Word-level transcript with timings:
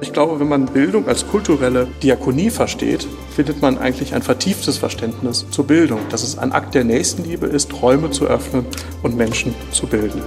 Ich 0.00 0.12
glaube, 0.12 0.38
wenn 0.40 0.48
man 0.48 0.66
Bildung 0.66 1.08
als 1.08 1.26
kulturelle 1.26 1.86
Diakonie 2.02 2.50
versteht, 2.50 3.06
findet 3.34 3.62
man 3.62 3.78
eigentlich 3.78 4.14
ein 4.14 4.22
vertieftes 4.22 4.78
Verständnis 4.78 5.46
zur 5.50 5.66
Bildung, 5.66 6.00
dass 6.10 6.22
es 6.22 6.38
ein 6.38 6.52
Akt 6.52 6.74
der 6.74 6.84
Nächstenliebe 6.84 7.46
ist, 7.46 7.82
Räume 7.82 8.10
zu 8.10 8.26
öffnen 8.26 8.66
und 9.02 9.16
Menschen 9.16 9.54
zu 9.70 9.86
bilden. 9.86 10.20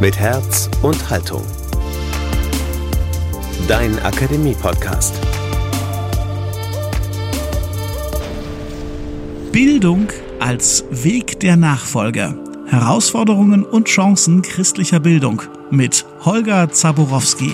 Mit 0.00 0.18
Herz 0.18 0.70
und 0.82 1.10
Haltung. 1.10 1.42
Dein 3.66 3.98
Akademie-Podcast. 4.04 5.14
Bildung 9.50 10.08
als 10.38 10.84
Weg 10.90 11.40
der 11.40 11.56
Nachfolge. 11.56 12.47
Herausforderungen 12.68 13.64
und 13.64 13.88
Chancen 13.88 14.42
christlicher 14.42 15.00
Bildung 15.00 15.42
mit 15.70 16.04
Holger 16.20 16.70
Zaborowski. 16.70 17.52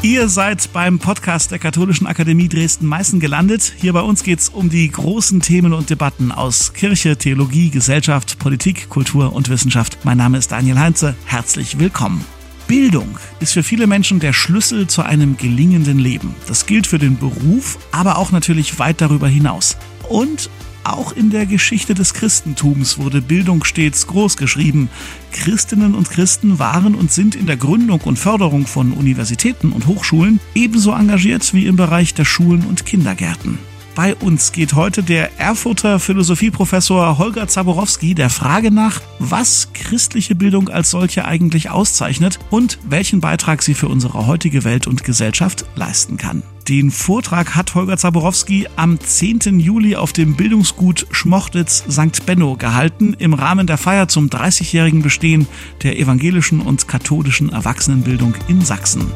Ihr 0.00 0.28
seid 0.28 0.72
beim 0.72 1.00
Podcast 1.00 1.50
der 1.50 1.58
Katholischen 1.58 2.06
Akademie 2.06 2.48
Dresden-Meißen 2.48 3.18
gelandet. 3.18 3.74
Hier 3.76 3.92
bei 3.92 4.02
uns 4.02 4.22
geht 4.22 4.38
es 4.38 4.48
um 4.48 4.70
die 4.70 4.88
großen 4.88 5.40
Themen 5.40 5.72
und 5.72 5.90
Debatten 5.90 6.30
aus 6.30 6.72
Kirche, 6.74 7.16
Theologie, 7.16 7.70
Gesellschaft, 7.70 8.38
Politik, 8.38 8.88
Kultur 8.88 9.32
und 9.32 9.48
Wissenschaft. 9.48 9.98
Mein 10.04 10.16
Name 10.16 10.38
ist 10.38 10.52
Daniel 10.52 10.78
Heinze. 10.78 11.16
Herzlich 11.24 11.80
willkommen. 11.80 12.24
Bildung 12.68 13.18
ist 13.40 13.52
für 13.52 13.64
viele 13.64 13.88
Menschen 13.88 14.20
der 14.20 14.32
Schlüssel 14.32 14.86
zu 14.86 15.02
einem 15.02 15.36
gelingenden 15.36 15.98
Leben. 15.98 16.36
Das 16.46 16.66
gilt 16.66 16.86
für 16.86 17.00
den 17.00 17.18
Beruf, 17.18 17.78
aber 17.90 18.16
auch 18.16 18.30
natürlich 18.30 18.78
weit 18.78 19.00
darüber 19.00 19.26
hinaus. 19.26 19.76
Und 20.08 20.48
auch 20.84 21.12
in 21.12 21.30
der 21.30 21.46
Geschichte 21.46 21.94
des 21.94 22.14
Christentums 22.14 22.98
wurde 22.98 23.22
Bildung 23.22 23.64
stets 23.64 24.06
groß 24.06 24.36
geschrieben. 24.36 24.88
Christinnen 25.32 25.94
und 25.94 26.10
Christen 26.10 26.58
waren 26.58 26.94
und 26.94 27.12
sind 27.12 27.34
in 27.34 27.46
der 27.46 27.56
Gründung 27.56 28.00
und 28.02 28.18
Förderung 28.18 28.66
von 28.66 28.92
Universitäten 28.92 29.72
und 29.72 29.86
Hochschulen 29.86 30.40
ebenso 30.54 30.92
engagiert 30.92 31.52
wie 31.54 31.66
im 31.66 31.76
Bereich 31.76 32.14
der 32.14 32.24
Schulen 32.24 32.64
und 32.66 32.86
Kindergärten. 32.86 33.58
Bei 33.94 34.14
uns 34.14 34.52
geht 34.52 34.74
heute 34.74 35.02
der 35.02 35.38
Erfurter 35.38 35.98
Philosophieprofessor 35.98 37.18
Holger 37.18 37.48
Zaborowski 37.48 38.14
der 38.14 38.30
Frage 38.30 38.70
nach, 38.70 39.00
was 39.18 39.72
christliche 39.74 40.34
Bildung 40.34 40.68
als 40.68 40.90
solche 40.90 41.24
eigentlich 41.24 41.70
auszeichnet 41.70 42.38
und 42.50 42.78
welchen 42.88 43.20
Beitrag 43.20 43.62
sie 43.62 43.74
für 43.74 43.88
unsere 43.88 44.26
heutige 44.26 44.64
Welt 44.64 44.86
und 44.86 45.04
Gesellschaft 45.04 45.64
leisten 45.74 46.16
kann. 46.16 46.42
Den 46.70 46.92
Vortrag 46.92 47.56
hat 47.56 47.74
Holger 47.74 47.96
Zaborowski 47.96 48.68
am 48.76 49.00
10. 49.00 49.58
Juli 49.58 49.96
auf 49.96 50.12
dem 50.12 50.36
Bildungsgut 50.36 51.04
Schmochtitz 51.10 51.82
St. 51.90 52.24
Benno 52.26 52.54
gehalten 52.54 53.16
im 53.18 53.34
Rahmen 53.34 53.66
der 53.66 53.76
Feier 53.76 54.06
zum 54.06 54.28
30-jährigen 54.28 55.02
Bestehen 55.02 55.48
der 55.82 55.98
evangelischen 55.98 56.60
und 56.60 56.86
katholischen 56.86 57.50
Erwachsenenbildung 57.50 58.36
in 58.46 58.64
Sachsen. 58.64 59.10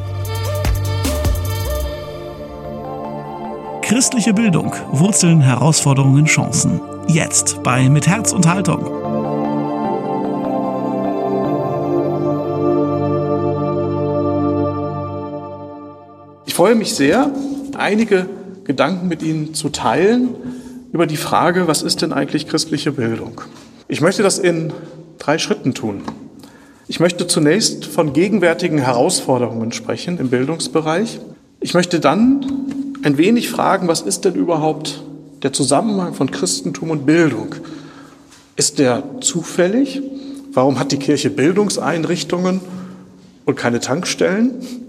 Christliche 3.82 4.34
Bildung, 4.34 4.74
Wurzeln, 4.90 5.40
Herausforderungen, 5.40 6.24
Chancen. 6.24 6.80
Jetzt 7.06 7.62
bei 7.62 7.88
Mit 7.88 8.08
Herz 8.08 8.32
und 8.32 8.48
Haltung. 8.48 9.13
Ich 16.54 16.56
freue 16.56 16.76
mich 16.76 16.94
sehr, 16.94 17.32
einige 17.76 18.28
Gedanken 18.62 19.08
mit 19.08 19.24
Ihnen 19.24 19.54
zu 19.54 19.70
teilen 19.70 20.36
über 20.92 21.08
die 21.08 21.16
Frage, 21.16 21.66
was 21.66 21.82
ist 21.82 22.00
denn 22.00 22.12
eigentlich 22.12 22.46
christliche 22.46 22.92
Bildung? 22.92 23.40
Ich 23.88 24.00
möchte 24.00 24.22
das 24.22 24.38
in 24.38 24.72
drei 25.18 25.38
Schritten 25.38 25.74
tun. 25.74 26.02
Ich 26.86 27.00
möchte 27.00 27.26
zunächst 27.26 27.86
von 27.86 28.12
gegenwärtigen 28.12 28.78
Herausforderungen 28.78 29.72
sprechen 29.72 30.18
im 30.18 30.30
Bildungsbereich. 30.30 31.18
Ich 31.58 31.74
möchte 31.74 31.98
dann 31.98 32.46
ein 33.02 33.18
wenig 33.18 33.50
fragen, 33.50 33.88
was 33.88 34.02
ist 34.02 34.24
denn 34.24 34.36
überhaupt 34.36 35.02
der 35.42 35.52
Zusammenhang 35.52 36.14
von 36.14 36.30
Christentum 36.30 36.90
und 36.90 37.04
Bildung? 37.04 37.56
Ist 38.54 38.78
der 38.78 39.02
zufällig? 39.22 40.02
Warum 40.52 40.78
hat 40.78 40.92
die 40.92 40.98
Kirche 40.98 41.30
Bildungseinrichtungen 41.30 42.60
und 43.44 43.56
keine 43.56 43.80
Tankstellen? 43.80 44.83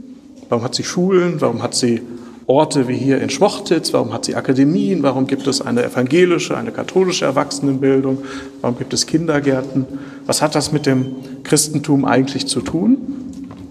Warum 0.49 0.63
hat 0.63 0.75
sie 0.75 0.83
Schulen? 0.83 1.41
Warum 1.41 1.61
hat 1.63 1.75
sie 1.75 2.01
Orte 2.47 2.87
wie 2.87 2.95
hier 2.95 3.21
in 3.21 3.29
Schwochtitz? 3.29 3.91
Warum 3.93 4.13
hat 4.13 4.25
sie 4.25 4.35
Akademien? 4.35 5.01
Warum 5.01 5.25
gibt 5.25 5.47
es 5.47 5.61
eine 5.61 5.83
evangelische, 5.83 6.55
eine 6.55 6.71
katholische 6.71 7.25
Erwachsenenbildung? 7.25 8.19
Warum 8.61 8.77
gibt 8.77 8.93
es 8.93 9.07
Kindergärten? 9.07 9.85
Was 10.25 10.41
hat 10.41 10.53
das 10.53 10.71
mit 10.71 10.85
dem 10.85 11.15
Christentum 11.43 12.05
eigentlich 12.05 12.47
zu 12.47 12.61
tun? 12.61 12.97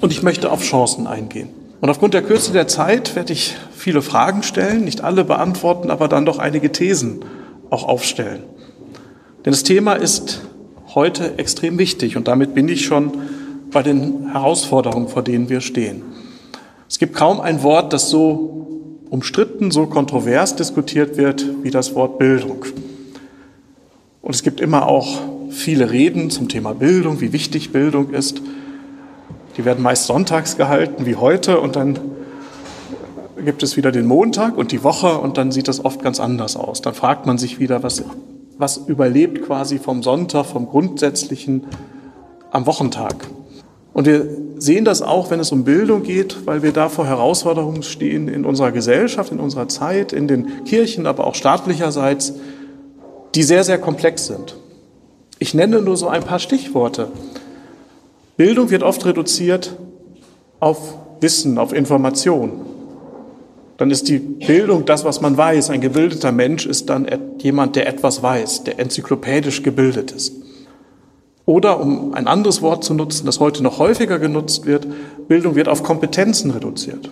Und 0.01 0.13
ich 0.13 0.23
möchte 0.23 0.51
auf 0.51 0.63
Chancen 0.63 1.07
eingehen. 1.07 1.49
Und 1.81 1.91
aufgrund 1.91 2.15
der 2.15 2.23
Kürze 2.23 2.53
der 2.53 2.67
Zeit 2.67 3.15
werde 3.15 3.33
ich 3.33 3.57
viele 3.77 4.03
Fragen 4.03 4.43
stellen, 4.43 4.85
nicht 4.85 5.03
alle 5.03 5.25
beantworten, 5.25 5.91
aber 5.91 6.09
dann 6.09 6.27
doch 6.27 6.39
einige 6.39 6.73
Thesen 6.73 7.21
auch 7.71 7.85
aufstellen. 7.85 8.43
Denn 9.45 9.53
das 9.53 9.63
Thema 9.63 9.93
ist 9.93 10.41
heute 10.95 11.39
extrem 11.39 11.79
wichtig 11.79 12.17
und 12.17 12.27
damit 12.27 12.55
bin 12.55 12.69
ich 12.69 12.87
schon 12.87 13.13
bei 13.71 13.83
den 13.83 14.31
Herausforderungen, 14.33 15.09
vor 15.09 15.23
denen 15.23 15.49
wir 15.49 15.61
stehen. 15.61 16.03
Es 16.95 17.01
gibt 17.01 17.17
kaum 17.17 17.41
ein 17.41 17.65
Wort, 17.65 17.93
das 17.93 18.09
so 18.09 18.69
umstritten, 19.11 19.73
so 19.73 19.87
kontrovers 19.87 20.55
diskutiert 20.55 21.17
wird 21.17 21.45
wie 21.65 21.73
das 21.73 21.97
Wort 21.97 22.21
Bildung. 22.21 22.65
Und 24.23 24.33
es 24.33 24.45
gibt 24.45 24.61
immer 24.61 24.87
auch 24.87 25.21
viele 25.51 25.91
Reden 25.91 26.31
zum 26.31 26.49
Thema 26.49 26.73
Bildung, 26.73 27.21
wie 27.21 27.33
wichtig 27.33 27.73
Bildung 27.73 28.11
ist. 28.11 28.43
Die 29.57 29.65
werden 29.65 29.83
meist 29.83 30.07
sonntags 30.07 30.57
gehalten, 30.57 31.05
wie 31.05 31.17
heute, 31.17 31.59
und 31.59 31.75
dann 31.75 31.99
gibt 33.45 33.65
es 33.65 33.77
wieder 33.77 33.91
den 33.91 34.07
Montag 34.07 34.57
und 34.57 34.71
die 34.71 34.85
Woche 34.85 35.19
und 35.19 35.37
dann 35.37 35.51
sieht 35.51 35.67
das 35.67 35.85
oft 35.85 36.01
ganz 36.01 36.21
anders 36.21 36.55
aus. 36.55 36.81
Dann 36.81 36.95
fragt 36.95 37.27
man 37.27 37.39
sich 37.39 37.59
wieder, 37.59 37.83
was, 37.83 38.05
was 38.57 38.77
überlebt 38.77 39.43
quasi 39.43 39.81
vom 39.81 40.05
Sonntag, 40.05 40.47
vom 40.47 40.67
Grundsätzlichen 40.67 41.65
am 42.53 42.67
Wochentag. 42.67 43.17
Und 43.93 44.07
wir 44.07 44.44
sehen 44.65 44.85
das 44.85 45.03
auch, 45.03 45.31
wenn 45.31 45.41
es 45.41 45.53
um 45.53 45.65
Bildung 45.65 46.03
geht, 46.03 46.47
weil 46.47 46.63
wir 46.63 46.73
da 46.73 46.89
vor 46.89 47.07
Herausforderungen 47.07 47.83
stehen 47.83 48.29
in 48.29 48.45
unserer 48.45 48.73
Gesellschaft, 48.73 49.31
in 49.31 49.41
unserer 49.41 49.69
Zeit, 49.69 50.13
in 50.13 50.27
den 50.27 50.65
Kirchen, 50.65 51.07
aber 51.07 51.27
auch 51.27 51.35
staatlicherseits, 51.35 52.35
die 53.35 53.43
sehr, 53.43 53.65
sehr 53.65 53.79
komplex 53.79 54.27
sind. 54.27 54.57
Ich 55.39 55.55
nenne 55.55 55.83
nur 55.83 55.97
so 55.97 56.09
ein 56.09 56.23
paar 56.23 56.39
Stichworte. 56.39 57.09
Bildung 58.37 58.71
wird 58.71 58.83
oft 58.83 59.05
reduziert 59.05 59.77
auf 60.61 60.97
Wissen, 61.21 61.59
auf 61.59 61.73
Information. 61.73 62.53
Dann 63.77 63.91
ist 63.91 64.09
die 64.09 64.19
Bildung 64.19 64.85
das, 64.85 65.05
was 65.05 65.21
man 65.21 65.37
weiß. 65.37 65.71
Ein 65.71 65.81
gebildeter 65.81 66.33
Mensch 66.33 66.65
ist 66.65 66.89
dann 66.91 67.07
jemand, 67.39 67.77
der 67.77 67.89
etwas 67.89 68.23
weiß, 68.23 68.65
der 68.65 68.79
enzyklopädisch 68.79 69.63
gebildet 69.63 70.13
ist. 70.13 70.44
Oder, 71.47 71.81
um 71.81 72.15
ein 72.15 72.27
anderes 72.27 72.63
Wort 72.63 72.85
zu 72.85 72.95
nutzen, 72.95 73.27
das 73.27 73.39
heute 73.39 73.63
noch 73.63 73.79
häufiger 73.79 74.19
genutzt 74.19 74.65
wird, 74.65 74.87
Bildung 75.29 75.55
wird 75.57 75.69
auf 75.69 75.83
Kompetenzen 75.83 76.51
reduziert. 76.51 77.11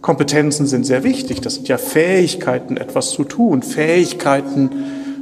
Kompetenzen 0.00 0.66
sind 0.66 0.86
sehr 0.86 1.04
wichtig. 1.04 1.40
Das 1.42 1.56
sind 1.56 1.68
ja 1.68 1.76
Fähigkeiten, 1.76 2.76
etwas 2.76 3.10
zu 3.10 3.24
tun, 3.24 3.62
Fähigkeiten, 3.62 4.70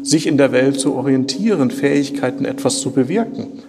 sich 0.02 0.26
in 0.26 0.38
der 0.38 0.52
Welt 0.52 0.78
zu 0.78 0.94
orientieren, 0.94 1.70
Fähigkeiten, 1.70 2.44
etwas 2.44 2.80
zu 2.80 2.92
bewirken. 2.92 3.62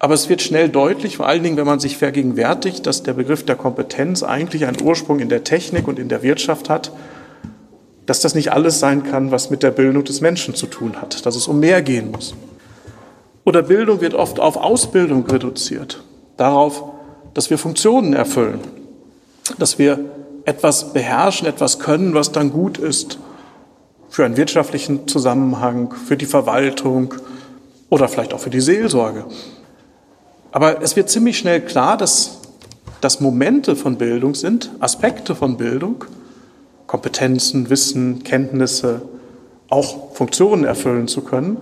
Aber 0.00 0.14
es 0.14 0.28
wird 0.28 0.42
schnell 0.42 0.68
deutlich, 0.68 1.16
vor 1.16 1.28
allen 1.28 1.42
Dingen, 1.42 1.56
wenn 1.56 1.64
man 1.64 1.80
sich 1.80 1.96
vergegenwärtigt, 1.96 2.86
dass 2.86 3.04
der 3.04 3.14
Begriff 3.14 3.44
der 3.44 3.56
Kompetenz 3.56 4.22
eigentlich 4.22 4.66
einen 4.66 4.82
Ursprung 4.82 5.20
in 5.20 5.28
der 5.28 5.44
Technik 5.44 5.86
und 5.88 5.98
in 5.98 6.08
der 6.08 6.22
Wirtschaft 6.22 6.68
hat, 6.68 6.92
dass 8.04 8.20
das 8.20 8.34
nicht 8.34 8.52
alles 8.52 8.80
sein 8.80 9.04
kann, 9.04 9.30
was 9.30 9.48
mit 9.48 9.62
der 9.62 9.70
Bildung 9.70 10.04
des 10.04 10.20
Menschen 10.20 10.54
zu 10.54 10.66
tun 10.66 11.00
hat, 11.00 11.24
dass 11.24 11.36
es 11.36 11.48
um 11.48 11.60
mehr 11.60 11.80
gehen 11.80 12.10
muss. 12.10 12.34
Oder 13.44 13.62
Bildung 13.62 14.00
wird 14.00 14.14
oft 14.14 14.40
auf 14.40 14.56
Ausbildung 14.56 15.26
reduziert, 15.26 16.02
darauf, 16.36 16.82
dass 17.34 17.50
wir 17.50 17.58
Funktionen 17.58 18.14
erfüllen, 18.14 18.60
dass 19.58 19.78
wir 19.78 19.98
etwas 20.44 20.92
beherrschen, 20.92 21.46
etwas 21.46 21.78
können, 21.78 22.14
was 22.14 22.32
dann 22.32 22.50
gut 22.50 22.78
ist. 22.78 23.18
Für 24.08 24.24
einen 24.24 24.36
wirtschaftlichen 24.36 25.08
Zusammenhang, 25.08 25.92
für 25.92 26.16
die 26.16 26.26
Verwaltung 26.26 27.14
oder 27.90 28.08
vielleicht 28.08 28.32
auch 28.32 28.40
für 28.40 28.50
die 28.50 28.60
Seelsorge. 28.60 29.24
Aber 30.52 30.82
es 30.82 30.94
wird 30.94 31.10
ziemlich 31.10 31.36
schnell 31.36 31.60
klar, 31.60 31.96
dass 31.96 32.38
das 33.00 33.20
Momente 33.20 33.76
von 33.76 33.96
Bildung 33.96 34.34
sind, 34.34 34.70
Aspekte 34.78 35.34
von 35.34 35.56
Bildung, 35.56 36.04
Kompetenzen, 36.86 37.70
Wissen, 37.70 38.22
Kenntnisse, 38.22 39.02
auch 39.68 40.14
Funktionen 40.14 40.64
erfüllen 40.64 41.08
zu 41.08 41.22
können, 41.22 41.56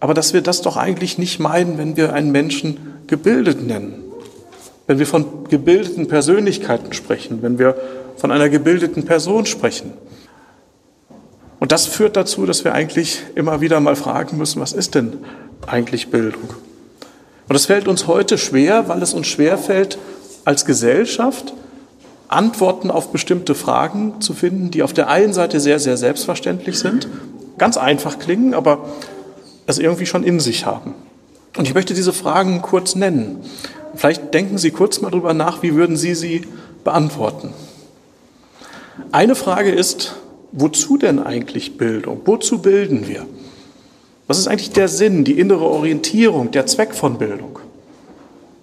aber 0.00 0.14
dass 0.14 0.32
wir 0.32 0.40
das 0.40 0.62
doch 0.62 0.76
eigentlich 0.76 1.18
nicht 1.18 1.38
meinen, 1.38 1.78
wenn 1.78 1.96
wir 1.96 2.12
einen 2.14 2.32
Menschen 2.32 3.02
gebildet 3.06 3.62
nennen. 3.62 4.02
Wenn 4.86 4.98
wir 4.98 5.06
von 5.06 5.44
gebildeten 5.48 6.08
Persönlichkeiten 6.08 6.92
sprechen, 6.92 7.42
wenn 7.42 7.58
wir 7.58 7.76
von 8.16 8.32
einer 8.32 8.48
gebildeten 8.48 9.04
Person 9.04 9.46
sprechen. 9.46 9.92
Und 11.60 11.72
das 11.72 11.86
führt 11.86 12.16
dazu, 12.16 12.46
dass 12.46 12.64
wir 12.64 12.74
eigentlich 12.74 13.22
immer 13.34 13.60
wieder 13.60 13.78
mal 13.80 13.94
fragen 13.94 14.38
müssen, 14.38 14.60
was 14.60 14.72
ist 14.72 14.94
denn 14.94 15.18
eigentlich 15.66 16.08
Bildung? 16.10 16.48
Und 17.48 17.54
das 17.54 17.66
fällt 17.66 17.86
uns 17.86 18.06
heute 18.06 18.38
schwer, 18.38 18.88
weil 18.88 19.02
es 19.02 19.12
uns 19.12 19.26
schwer 19.26 19.58
fällt, 19.58 19.98
als 20.44 20.64
Gesellschaft 20.64 21.52
Antworten 22.28 22.90
auf 22.92 23.10
bestimmte 23.10 23.56
Fragen 23.56 24.20
zu 24.20 24.34
finden, 24.34 24.70
die 24.70 24.84
auf 24.84 24.92
der 24.92 25.08
einen 25.08 25.32
Seite 25.32 25.58
sehr, 25.58 25.80
sehr 25.80 25.96
selbstverständlich 25.96 26.78
sind, 26.78 27.08
ganz 27.58 27.76
einfach 27.76 28.20
klingen, 28.20 28.54
aber 28.54 28.88
es 29.70 29.78
irgendwie 29.78 30.06
schon 30.06 30.24
in 30.24 30.40
sich 30.40 30.66
haben. 30.66 30.94
Und 31.56 31.66
ich 31.66 31.74
möchte 31.74 31.94
diese 31.94 32.12
Fragen 32.12 32.62
kurz 32.62 32.94
nennen. 32.94 33.40
Vielleicht 33.94 34.32
denken 34.34 34.58
Sie 34.58 34.70
kurz 34.70 35.00
mal 35.00 35.10
darüber 35.10 35.34
nach, 35.34 35.62
wie 35.62 35.74
würden 35.74 35.96
Sie 35.96 36.14
sie 36.14 36.46
beantworten. 36.84 37.52
Eine 39.12 39.34
Frage 39.34 39.70
ist, 39.70 40.16
wozu 40.52 40.96
denn 40.96 41.18
eigentlich 41.18 41.76
Bildung? 41.76 42.20
Wozu 42.24 42.62
bilden 42.62 43.08
wir? 43.08 43.26
Was 44.26 44.38
ist 44.38 44.46
eigentlich 44.46 44.70
der 44.70 44.88
Sinn, 44.88 45.24
die 45.24 45.38
innere 45.38 45.64
Orientierung, 45.64 46.52
der 46.52 46.66
Zweck 46.66 46.94
von 46.94 47.18
Bildung? 47.18 47.58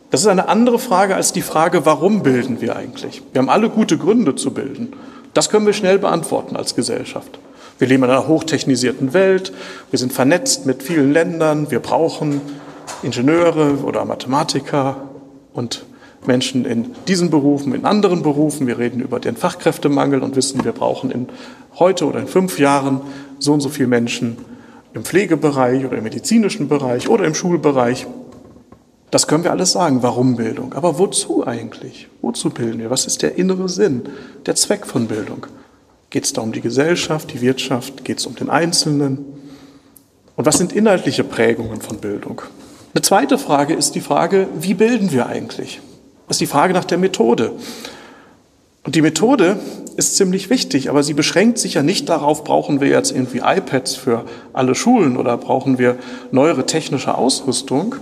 Das 0.10 0.22
ist 0.22 0.28
eine 0.28 0.48
andere 0.48 0.80
Frage 0.80 1.16
als 1.16 1.34
die 1.34 1.42
Frage, 1.42 1.86
warum 1.86 2.24
bilden 2.24 2.62
wir 2.62 2.78
eigentlich? 2.78 3.22
Wir 3.34 3.42
haben 3.42 3.50
alle 3.50 3.70
gute 3.70 3.98
Gründe 3.98 4.36
zu 4.36 4.52
bilden. 4.52 4.94
Das 5.34 5.50
können 5.50 5.66
wir 5.66 5.74
schnell 5.74 6.00
beantworten 6.00 6.56
als 6.56 6.76
Gesellschaft. 6.76 7.40
Wir 7.80 7.88
leben 7.88 8.04
in 8.04 8.10
einer 8.10 8.28
hochtechnisierten 8.28 9.14
Welt, 9.14 9.54
wir 9.92 10.00
sind 10.00 10.12
vernetzt 10.12 10.66
mit 10.66 10.82
vielen 10.82 11.14
Ländern, 11.14 11.70
wir 11.70 11.80
brauchen 11.80 12.42
Ingenieure 13.04 13.80
oder 13.84 14.04
Mathematiker 14.06 15.10
und 15.54 15.86
Menschen 16.26 16.66
in 16.66 16.96
diesen 17.08 17.30
Berufen, 17.30 17.74
in 17.74 17.86
anderen 17.86 18.24
Berufen. 18.24 18.68
Wir 18.68 18.80
reden 18.80 19.02
über 19.02 19.20
den 19.20 19.36
Fachkräftemangel 19.36 20.22
und 20.22 20.36
wissen, 20.36 20.64
wir 20.64 20.72
brauchen 20.72 21.12
in 21.12 21.28
heute 21.78 22.06
oder 22.06 22.20
in 22.20 22.28
fünf 22.28 22.60
Jahren 22.60 23.02
so 23.40 23.54
und 23.54 23.62
so 23.62 23.70
viele 23.70 23.88
Menschen 23.88 24.38
im 24.94 25.04
Pflegebereich 25.04 25.86
oder 25.86 25.98
im 25.98 26.04
medizinischen 26.04 26.68
Bereich 26.68 27.08
oder 27.08 27.26
im 27.26 27.36
Schulbereich. 27.36 28.08
Das 29.12 29.28
können 29.28 29.44
wir 29.44 29.52
alles 29.52 29.72
sagen, 29.72 30.04
warum 30.04 30.36
Bildung. 30.36 30.74
Aber 30.74 31.00
wozu 31.00 31.46
eigentlich? 31.46 32.10
Wozu 32.22 32.50
bilden 32.50 32.80
wir? 32.80 32.90
Was 32.90 33.06
ist 33.06 33.22
der 33.22 33.38
innere 33.38 33.70
Sinn, 33.70 34.04
der 34.46 34.56
Zweck 34.56 34.86
von 34.86 35.08
Bildung? 35.08 35.48
Geht 36.10 36.24
es 36.24 36.34
da 36.34 36.42
um 36.42 36.52
die 36.52 36.62
Gesellschaft, 36.62 37.34
die 37.34 37.42
Wirtschaft? 37.42 38.06
Geht 38.06 38.20
es 38.20 38.26
um 38.26 38.36
den 38.36 38.50
Einzelnen? 38.50 39.26
Und 40.36 40.46
was 40.46 40.58
sind 40.58 40.72
inhaltliche 40.72 41.24
Prägungen 41.24 41.82
von 41.82 41.98
Bildung? 41.98 42.42
Eine 42.94 43.02
zweite 43.02 43.38
Frage 43.38 43.74
ist 43.74 43.96
die 43.96 44.02
Frage, 44.02 44.48
wie 44.60 44.74
bilden 44.74 45.12
wir 45.12 45.28
eigentlich? 45.28 45.82
Das 46.28 46.36
ist 46.36 46.42
die 46.42 46.48
Frage 46.48 46.74
nach 46.74 46.86
der 46.86 46.98
Methode. 46.98 47.52
Und 48.84 48.96
die 48.96 49.02
Methode 49.02 49.60
ist 49.98 50.16
ziemlich 50.16 50.50
wichtig, 50.50 50.90
aber 50.90 51.04
sie 51.04 51.14
beschränkt 51.14 51.58
sich 51.58 51.74
ja 51.74 51.84
nicht 51.84 52.08
darauf, 52.08 52.44
brauchen 52.44 52.80
wir 52.80 52.88
jetzt 52.88 53.12
irgendwie 53.12 53.40
iPads 53.40 53.96
für 53.96 54.24
alle 54.54 54.76
Schulen 54.76 55.18
oder 55.18 55.36
brauchen 55.38 55.78
wir 55.78 55.98
neuere 56.32 56.66
technische 56.66 57.18
Ausrüstung, 57.18 57.96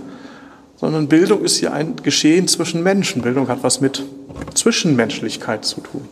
sondern 0.76 1.08
Bildung 1.08 1.42
ist 1.42 1.60
ja 1.60 1.72
ein 1.72 1.96
Geschehen 1.96 2.46
zwischen 2.46 2.82
Menschen. 2.82 3.22
Bildung 3.22 3.48
hat 3.48 3.62
was 3.62 3.80
mit 3.80 4.04
Zwischenmenschlichkeit 4.54 5.64
zu 5.64 5.80
tun. 5.80 6.06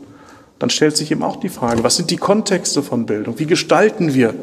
Dann 0.65 0.71
stellt 0.71 0.97
sich 0.97 1.11
eben 1.11 1.23
auch 1.23 1.37
die 1.37 1.51
Frage, 1.51 1.85
was 1.85 1.97
sind 1.97 2.11
die 2.11 2.17
Kontexte 2.17 2.83
von 2.83 3.05
Bildung? 3.05 3.39
Wie 3.39 3.45
gestalten 3.45 4.15
wir 4.15 4.35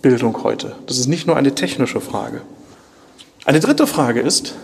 Bildung 0.00 0.42
heute? 0.42 0.76
Das 0.86 0.96
ist 0.96 1.08
nicht 1.08 1.26
nur 1.26 1.36
eine 1.36 1.54
technische 1.54 2.00
Frage. 2.00 2.40
Eine 3.44 3.60
dritte 3.60 3.86
Frage 3.86 4.20
ist, 4.20 4.54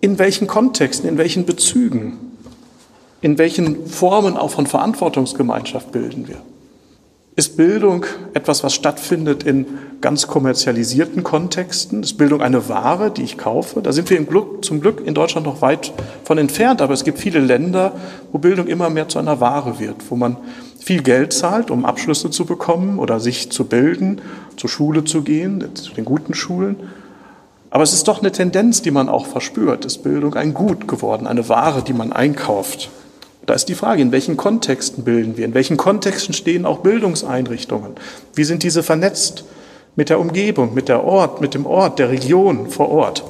in 0.00 0.20
welchen 0.20 0.46
Kontexten, 0.46 1.08
in 1.08 1.18
welchen 1.18 1.46
Bezügen, 1.46 2.36
in 3.22 3.38
welchen 3.38 3.88
Formen 3.88 4.36
auch 4.36 4.52
von 4.52 4.68
Verantwortungsgemeinschaft 4.68 5.90
bilden 5.90 6.28
wir? 6.28 6.40
Ist 7.34 7.56
Bildung 7.56 8.04
etwas, 8.34 8.62
was 8.62 8.74
stattfindet 8.74 9.42
in 9.42 9.64
ganz 10.02 10.26
kommerzialisierten 10.26 11.22
Kontexten? 11.22 12.02
Ist 12.02 12.18
Bildung 12.18 12.42
eine 12.42 12.68
Ware, 12.68 13.10
die 13.10 13.22
ich 13.22 13.38
kaufe? 13.38 13.80
Da 13.80 13.90
sind 13.92 14.10
wir 14.10 14.22
Glück, 14.22 14.62
zum 14.62 14.82
Glück 14.82 15.00
in 15.02 15.14
Deutschland 15.14 15.46
noch 15.46 15.62
weit 15.62 15.94
von 16.24 16.36
entfernt, 16.36 16.82
aber 16.82 16.92
es 16.92 17.04
gibt 17.04 17.18
viele 17.18 17.38
Länder, 17.38 17.92
wo 18.32 18.38
Bildung 18.38 18.66
immer 18.66 18.90
mehr 18.90 19.08
zu 19.08 19.18
einer 19.18 19.40
Ware 19.40 19.78
wird, 19.80 19.96
wo 20.10 20.16
man 20.16 20.36
viel 20.78 21.02
Geld 21.02 21.32
zahlt, 21.32 21.70
um 21.70 21.86
Abschlüsse 21.86 22.28
zu 22.28 22.44
bekommen 22.44 22.98
oder 22.98 23.18
sich 23.18 23.50
zu 23.50 23.64
bilden, 23.64 24.20
zur 24.58 24.68
Schule 24.68 25.04
zu 25.04 25.22
gehen, 25.22 25.74
zu 25.74 25.94
den 25.94 26.04
guten 26.04 26.34
Schulen. 26.34 26.76
Aber 27.70 27.82
es 27.82 27.94
ist 27.94 28.08
doch 28.08 28.20
eine 28.20 28.32
Tendenz, 28.32 28.82
die 28.82 28.90
man 28.90 29.08
auch 29.08 29.24
verspürt. 29.24 29.86
Ist 29.86 30.02
Bildung 30.02 30.34
ein 30.34 30.52
Gut 30.52 30.86
geworden, 30.86 31.26
eine 31.26 31.48
Ware, 31.48 31.82
die 31.82 31.94
man 31.94 32.12
einkauft? 32.12 32.90
Da 33.46 33.54
ist 33.54 33.68
die 33.68 33.74
Frage, 33.74 34.02
in 34.02 34.12
welchen 34.12 34.36
Kontexten 34.36 35.04
bilden 35.04 35.36
wir? 35.36 35.44
In 35.44 35.54
welchen 35.54 35.76
Kontexten 35.76 36.32
stehen 36.32 36.64
auch 36.64 36.78
Bildungseinrichtungen? 36.80 37.92
Wie 38.34 38.44
sind 38.44 38.62
diese 38.62 38.82
vernetzt 38.82 39.44
mit 39.96 40.10
der 40.10 40.20
Umgebung, 40.20 40.74
mit 40.74 40.88
der 40.88 41.04
Ort, 41.04 41.40
mit 41.40 41.54
dem 41.54 41.66
Ort, 41.66 41.98
der 41.98 42.10
Region 42.10 42.70
vor 42.70 42.90
Ort? 42.90 43.24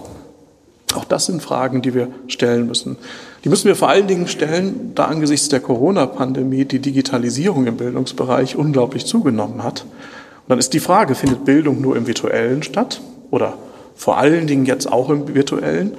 Auch 0.95 1.05
das 1.05 1.27
sind 1.27 1.43
Fragen, 1.43 1.81
die 1.81 1.95
wir 1.95 2.09
stellen 2.27 2.67
müssen. 2.67 2.99
Die 3.45 3.49
müssen 3.49 3.67
wir 3.67 3.77
vor 3.77 3.89
allen 3.89 4.07
Dingen 4.07 4.29
stellen, 4.29 4.93
da 4.95 5.07
angesichts 5.07 5.49
der 5.49 5.61
Corona-Pandemie 5.61 6.67
die 6.67 6.81
Digitalisierung 6.81 7.67
im 7.67 7.79
Bildungsbereich 7.79 8.57
unglaublich 8.57 9.07
zugenommen 9.07 9.65
hat. 9.65 9.83
Und 9.83 10.51
dann 10.51 10.59
ist 10.59 10.75
die 10.75 10.81
Frage, 10.81 11.15
findet 11.15 11.45
Bildung 11.45 11.81
nur 11.81 11.97
im 11.97 12.07
virtuellen 12.07 12.63
statt 12.63 13.01
oder 13.31 13.55
vor 13.95 14.19
allen 14.19 14.47
Dingen 14.47 14.67
jetzt 14.67 14.91
auch 14.91 15.09
im 15.11 15.35
virtuellen? 15.35 15.93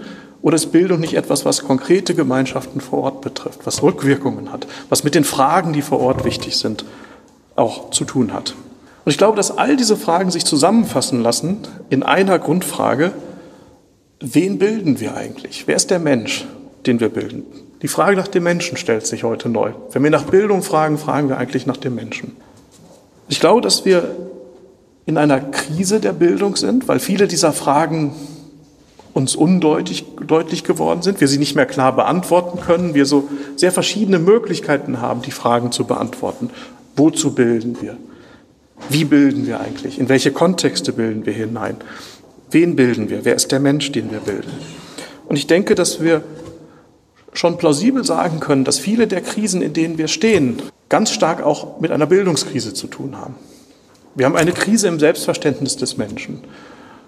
Oder 0.44 0.56
ist 0.56 0.74
Bildung 0.74 1.00
nicht 1.00 1.14
etwas, 1.14 1.46
was 1.46 1.64
konkrete 1.64 2.14
Gemeinschaften 2.14 2.82
vor 2.82 3.04
Ort 3.04 3.22
betrifft, 3.22 3.62
was 3.64 3.82
Rückwirkungen 3.82 4.52
hat, 4.52 4.68
was 4.90 5.06
mit 5.06 5.16
den 5.16 5.24
Fragen, 5.24 5.72
die 5.72 5.82
vor 5.82 6.02
Ort 6.02 6.26
wichtig 6.26 6.58
sind, 6.58 6.84
auch 7.56 7.92
zu 7.92 8.04
tun 8.04 8.34
hat? 8.34 8.54
Und 9.06 9.12
ich 9.12 9.18
glaube, 9.18 9.38
dass 9.38 9.58
all 9.58 9.78
diese 9.78 9.96
Fragen 9.96 10.32
sich 10.32 10.44
zusammenfassen 10.44 11.24
lassen 11.24 11.60
in 11.90 12.04
einer 12.04 12.40
Grundfrage, 12.40 13.14
wen 14.20 14.60
bilden 14.60 15.00
wir 15.00 15.16
eigentlich? 15.16 15.64
Wer 15.66 15.78
ist 15.78 15.90
der 15.90 16.00
Mensch, 16.00 16.46
den 16.86 17.00
wir 17.00 17.10
bilden? 17.10 17.46
Die 17.82 17.88
Frage 17.88 18.18
nach 18.18 18.28
dem 18.28 18.44
Menschen 18.44 18.76
stellt 18.76 19.08
sich 19.08 19.24
heute 19.24 19.48
neu. 19.48 19.72
Wenn 19.92 20.04
wir 20.04 20.12
nach 20.12 20.24
Bildung 20.24 20.62
fragen, 20.62 20.98
fragen 20.98 21.30
wir 21.30 21.38
eigentlich 21.38 21.66
nach 21.68 21.78
dem 21.78 21.96
Menschen. 21.96 22.36
Ich 23.30 23.40
glaube, 23.40 23.62
dass 23.62 23.86
wir 23.86 24.14
in 25.06 25.18
einer 25.18 25.40
Krise 25.40 26.02
der 26.02 26.14
Bildung 26.14 26.58
sind, 26.58 26.90
weil 26.90 27.00
viele 27.00 27.28
dieser 27.28 27.54
Fragen 27.54 28.14
uns 29.14 29.36
undeutlich 29.36 30.06
deutlich 30.26 30.64
geworden 30.64 31.02
sind, 31.02 31.22
wir 31.22 31.28
sie 31.28 31.38
nicht 31.38 31.56
mehr 31.56 31.66
klar 31.66 31.96
beantworten 31.96 32.60
können, 32.60 32.96
wir 32.96 33.06
so 33.06 33.30
sehr 33.56 33.72
verschiedene 33.72 34.20
Möglichkeiten 34.20 35.02
haben, 35.02 35.22
die 35.22 35.32
Fragen 35.32 35.72
zu 35.72 35.86
beantworten. 35.86 36.50
Wozu 36.96 37.34
bilden 37.34 37.78
wir? 37.82 37.98
Wie 38.90 39.06
bilden 39.06 39.46
wir 39.46 39.60
eigentlich? 39.60 40.00
In 40.00 40.10
welche 40.10 40.32
Kontexte 40.32 40.94
bilden 40.94 41.26
wir 41.26 41.34
hinein? 41.34 41.78
Wen 42.52 42.76
bilden 42.76 43.10
wir? 43.10 43.24
Wer 43.24 43.36
ist 43.36 43.52
der 43.52 43.60
Mensch, 43.60 43.92
den 43.92 44.12
wir 44.12 44.20
bilden? 44.20 44.52
Und 45.28 45.38
ich 45.38 45.48
denke, 45.48 45.76
dass 45.76 46.02
wir 46.02 46.24
schon 47.34 47.58
plausibel 47.58 48.04
sagen 48.04 48.40
können, 48.40 48.64
dass 48.64 48.80
viele 48.80 49.08
der 49.08 49.22
Krisen, 49.22 49.62
in 49.62 49.74
denen 49.74 49.98
wir 49.98 50.08
stehen, 50.08 50.62
ganz 50.90 51.12
stark 51.12 51.44
auch 51.44 51.80
mit 51.80 51.92
einer 51.92 52.06
Bildungskrise 52.06 52.74
zu 52.74 52.88
tun 52.88 53.18
haben. 53.18 53.36
Wir 54.16 54.28
haben 54.28 54.36
eine 54.36 54.52
Krise 54.52 54.88
im 54.88 55.00
Selbstverständnis 55.00 55.76
des 55.76 55.98
Menschen. 55.98 56.42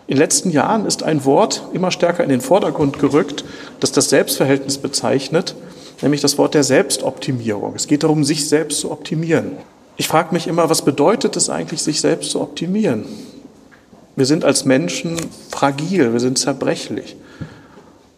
In 0.08 0.16
den 0.16 0.20
letzten 0.20 0.52
Jahren 0.52 0.86
ist 0.86 1.02
ein 1.02 1.26
Wort 1.26 1.64
immer 1.74 1.90
stärker 1.90 2.24
in 2.24 2.30
den 2.30 2.42
Vordergrund 2.42 3.00
gerückt, 3.00 3.44
das 3.80 3.92
das 3.92 4.10
Selbstverhältnis 4.10 4.78
bezeichnet, 4.78 5.56
nämlich 6.02 6.22
das 6.22 6.38
Wort 6.38 6.54
der 6.54 6.64
Selbstoptimierung. 6.64 7.74
Es 7.76 7.88
geht 7.88 8.04
darum, 8.04 8.24
sich 8.24 8.48
selbst 8.48 8.82
zu 8.82 8.92
optimieren. 8.92 9.54
Ich 9.98 10.08
frage 10.08 10.34
mich 10.34 10.48
immer, 10.48 10.70
was 10.70 10.84
bedeutet 10.84 11.36
es 11.36 11.50
eigentlich, 11.50 11.82
sich 11.82 12.02
selbst 12.02 12.30
zu 12.32 12.42
optimieren? 12.42 13.06
Wir 14.16 14.26
sind 14.26 14.46
als 14.46 14.64
Menschen 14.64 15.18
fragil, 15.50 16.14
wir 16.14 16.20
sind 16.20 16.38
zerbrechlich. 16.38 17.16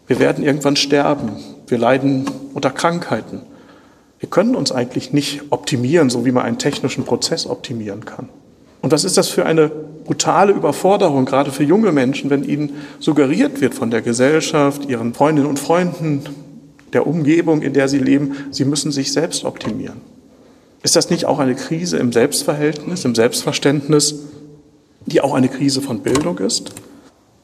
Wir 0.06 0.18
werden 0.18 0.44
irgendwann 0.44 0.76
sterben. 0.76 1.36
Wir 1.66 1.78
leiden 1.78 2.26
unter 2.54 2.70
Krankheiten. 2.70 3.42
Wir 4.18 4.28
können 4.28 4.56
uns 4.56 4.72
eigentlich 4.72 5.12
nicht 5.12 5.42
optimieren, 5.50 6.10
so 6.10 6.24
wie 6.24 6.32
man 6.32 6.44
einen 6.44 6.58
technischen 6.58 7.04
Prozess 7.04 7.46
optimieren 7.46 8.04
kann. 8.04 8.28
Und 8.82 8.92
was 8.92 9.04
ist 9.04 9.16
das 9.16 9.28
für 9.28 9.44
eine 9.46 9.70
brutale 10.08 10.52
Überforderung, 10.52 11.26
gerade 11.26 11.52
für 11.52 11.64
junge 11.64 11.92
Menschen, 11.92 12.30
wenn 12.30 12.42
ihnen 12.42 12.76
suggeriert 12.98 13.60
wird 13.60 13.74
von 13.74 13.90
der 13.90 14.00
Gesellschaft, 14.00 14.88
ihren 14.88 15.12
Freundinnen 15.12 15.46
und 15.46 15.58
Freunden, 15.58 16.22
der 16.94 17.06
Umgebung, 17.06 17.60
in 17.60 17.74
der 17.74 17.88
sie 17.88 17.98
leben, 17.98 18.34
sie 18.50 18.64
müssen 18.64 18.90
sich 18.90 19.12
selbst 19.12 19.44
optimieren. 19.44 20.00
Ist 20.82 20.96
das 20.96 21.10
nicht 21.10 21.26
auch 21.26 21.40
eine 21.40 21.54
Krise 21.54 21.98
im 21.98 22.10
Selbstverhältnis, 22.12 23.04
im 23.04 23.14
Selbstverständnis, 23.14 24.14
die 25.04 25.20
auch 25.20 25.34
eine 25.34 25.48
Krise 25.48 25.82
von 25.82 26.00
Bildung 26.00 26.38
ist? 26.38 26.72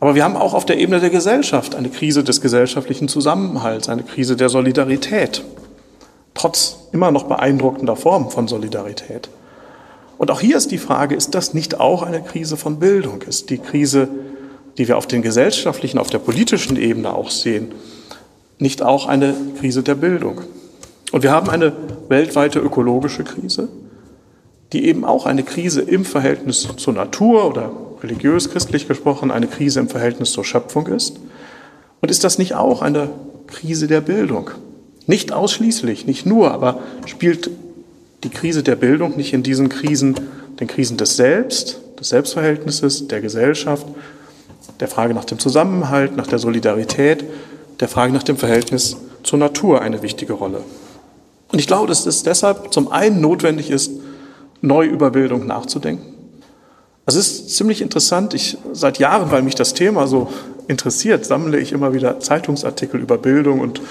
Aber 0.00 0.14
wir 0.14 0.24
haben 0.24 0.36
auch 0.36 0.54
auf 0.54 0.64
der 0.64 0.78
Ebene 0.78 1.00
der 1.00 1.10
Gesellschaft 1.10 1.74
eine 1.74 1.90
Krise 1.90 2.24
des 2.24 2.40
gesellschaftlichen 2.40 3.08
Zusammenhalts, 3.08 3.90
eine 3.90 4.04
Krise 4.04 4.36
der 4.36 4.48
Solidarität, 4.48 5.44
trotz 6.32 6.88
immer 6.92 7.10
noch 7.10 7.24
beeindruckender 7.24 7.96
Formen 7.96 8.30
von 8.30 8.48
Solidarität. 8.48 9.28
Und 10.24 10.30
auch 10.30 10.40
hier 10.40 10.56
ist 10.56 10.70
die 10.70 10.78
Frage, 10.78 11.14
ist 11.14 11.34
das 11.34 11.52
nicht 11.52 11.80
auch 11.80 12.02
eine 12.02 12.22
Krise 12.22 12.56
von 12.56 12.78
Bildung? 12.78 13.20
Ist 13.28 13.50
die 13.50 13.58
Krise, 13.58 14.08
die 14.78 14.88
wir 14.88 14.96
auf 14.96 15.06
den 15.06 15.20
gesellschaftlichen, 15.20 15.98
auf 15.98 16.08
der 16.08 16.18
politischen 16.18 16.78
Ebene 16.78 17.14
auch 17.14 17.28
sehen, 17.28 17.72
nicht 18.58 18.80
auch 18.80 19.06
eine 19.06 19.34
Krise 19.60 19.82
der 19.82 19.96
Bildung? 19.96 20.40
Und 21.12 21.24
wir 21.24 21.30
haben 21.30 21.50
eine 21.50 21.74
weltweite 22.08 22.58
ökologische 22.58 23.22
Krise. 23.22 23.68
die 24.72 24.86
eben 24.86 25.04
auch 25.04 25.26
eine 25.26 25.42
Krise 25.42 25.82
im 25.82 26.06
Verhältnis 26.06 26.66
zur 26.78 26.94
Natur 26.94 27.46
oder 27.46 27.70
religiös-christlich 28.02 28.88
gesprochen 28.88 29.30
eine 29.30 29.46
Krise 29.46 29.80
im 29.80 29.90
Verhältnis 29.90 30.32
zur 30.32 30.46
Schöpfung 30.46 30.86
ist? 30.86 31.20
Und 32.00 32.10
ist 32.10 32.24
das 32.24 32.38
nicht 32.38 32.54
auch 32.54 32.80
eine 32.80 33.10
Krise 33.46 33.88
der 33.88 34.00
Bildung? 34.00 34.52
Nicht 35.06 35.32
ausschließlich, 35.32 36.06
nicht 36.06 36.24
nur, 36.24 36.50
aber 36.50 36.80
spielt 37.04 37.50
die 38.24 38.30
Krise 38.30 38.62
der 38.62 38.76
Bildung 38.76 39.16
nicht 39.16 39.32
in 39.32 39.42
diesen 39.42 39.68
Krisen, 39.68 40.14
den 40.58 40.66
Krisen 40.66 40.96
des 40.96 41.16
Selbst, 41.16 41.80
des 42.00 42.08
Selbstverhältnisses, 42.08 43.06
der 43.08 43.20
Gesellschaft, 43.20 43.86
der 44.80 44.88
Frage 44.88 45.14
nach 45.14 45.24
dem 45.24 45.38
Zusammenhalt, 45.38 46.16
nach 46.16 46.26
der 46.26 46.38
Solidarität, 46.38 47.24
der 47.80 47.88
Frage 47.88 48.12
nach 48.12 48.22
dem 48.22 48.36
Verhältnis 48.36 48.96
zur 49.22 49.38
Natur 49.38 49.80
eine 49.80 50.02
wichtige 50.02 50.32
Rolle. 50.32 50.62
Und 51.52 51.58
ich 51.58 51.66
glaube, 51.66 51.86
dass 51.86 52.06
es 52.06 52.22
deshalb 52.22 52.72
zum 52.72 52.90
einen 52.90 53.20
notwendig 53.20 53.70
ist, 53.70 53.92
neu 54.60 54.86
über 54.86 55.10
Bildung 55.10 55.46
nachzudenken. 55.46 56.14
Es 57.06 57.16
ist 57.16 57.50
ziemlich 57.54 57.82
interessant. 57.82 58.32
Ich 58.32 58.56
seit 58.72 58.98
Jahren, 58.98 59.30
weil 59.30 59.42
mich 59.42 59.54
das 59.54 59.74
Thema 59.74 60.06
so 60.06 60.30
interessiert, 60.68 61.26
sammle 61.26 61.58
ich 61.58 61.72
immer 61.72 61.92
wieder 61.92 62.18
Zeitungsartikel 62.18 62.98
über 62.98 63.18
Bildung 63.18 63.60
und 63.60 63.82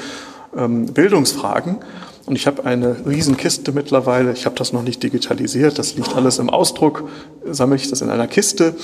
ähm, 0.58 0.88
Bildungsfragen. 0.88 1.78
Und 2.26 2.36
ich 2.36 2.48
habe 2.48 2.66
eine 2.66 3.06
Riesenkiste 3.06 3.74
mittlerweile. 3.74 4.32
Ich 4.32 4.46
habe 4.46 4.56
das 4.56 4.72
noch 4.72 4.84
nicht 4.84 5.04
digitalisiert. 5.04 5.78
Das 5.78 5.96
liegt 5.96 6.16
alles 6.16 6.40
im 6.40 6.50
Ausdruck. 6.50 7.10
Sammle 7.46 7.76
ich 7.76 7.90
das 7.90 8.02
in 8.02 8.10
einer 8.10 8.28
Kiste. 8.28 8.76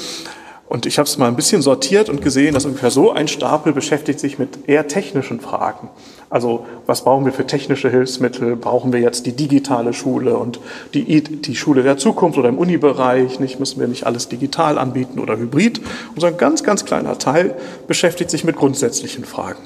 Und 0.69 0.85
ich 0.85 0.99
habe 0.99 1.07
es 1.09 1.17
mal 1.17 1.27
ein 1.27 1.35
bisschen 1.35 1.63
sortiert 1.63 2.09
und 2.09 2.21
gesehen, 2.21 2.53
dass 2.53 2.65
ungefähr 2.65 2.91
so 2.91 3.11
ein 3.11 3.27
Stapel 3.27 3.73
beschäftigt 3.73 4.19
sich 4.19 4.37
mit 4.37 4.69
eher 4.69 4.87
technischen 4.87 5.39
Fragen. 5.39 5.89
Also 6.29 6.67
was 6.85 7.03
brauchen 7.05 7.25
wir 7.25 7.33
für 7.33 7.47
technische 7.47 7.89
Hilfsmittel? 7.89 8.55
Brauchen 8.55 8.93
wir 8.93 8.99
jetzt 8.99 9.25
die 9.25 9.31
digitale 9.31 9.93
Schule 9.93 10.37
und 10.37 10.59
die, 10.93 11.23
die 11.23 11.55
Schule 11.55 11.81
der 11.81 11.97
Zukunft 11.97 12.37
oder 12.37 12.49
im 12.49 12.59
Unibereich? 12.59 13.39
Nicht, 13.39 13.59
müssen 13.59 13.79
wir 13.79 13.87
nicht 13.87 14.05
alles 14.05 14.29
digital 14.29 14.77
anbieten 14.77 15.17
oder 15.17 15.37
hybrid? 15.37 15.79
Und 16.13 16.21
so 16.21 16.27
ein 16.27 16.37
ganz, 16.37 16.63
ganz 16.63 16.85
kleiner 16.85 17.17
Teil 17.17 17.55
beschäftigt 17.87 18.29
sich 18.29 18.43
mit 18.43 18.55
grundsätzlichen 18.55 19.25
Fragen. 19.25 19.63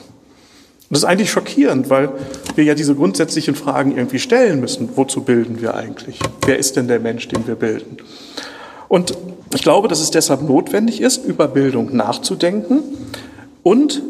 Das 0.93 1.01
ist 1.01 1.09
eigentlich 1.09 1.31
schockierend, 1.31 1.89
weil 1.89 2.11
wir 2.53 2.63
ja 2.63 2.75
diese 2.75 2.93
grundsätzlichen 2.93 3.55
Fragen 3.55 3.97
irgendwie 3.97 4.19
stellen 4.19 4.59
müssen. 4.59 4.89
Wozu 4.95 5.23
bilden 5.23 5.59
wir 5.59 5.73
eigentlich? 5.73 6.19
Wer 6.45 6.59
ist 6.59 6.75
denn 6.75 6.87
der 6.87 6.99
Mensch, 6.99 7.27
den 7.27 7.47
wir 7.47 7.55
bilden? 7.55 7.97
Und 8.89 9.17
ich 9.55 9.63
glaube, 9.63 9.87
dass 9.87 9.99
es 9.99 10.11
deshalb 10.11 10.43
notwendig 10.43 11.01
ist, 11.01 11.25
über 11.25 11.47
Bildung 11.47 11.95
nachzudenken 11.95 12.83
und 13.63 14.03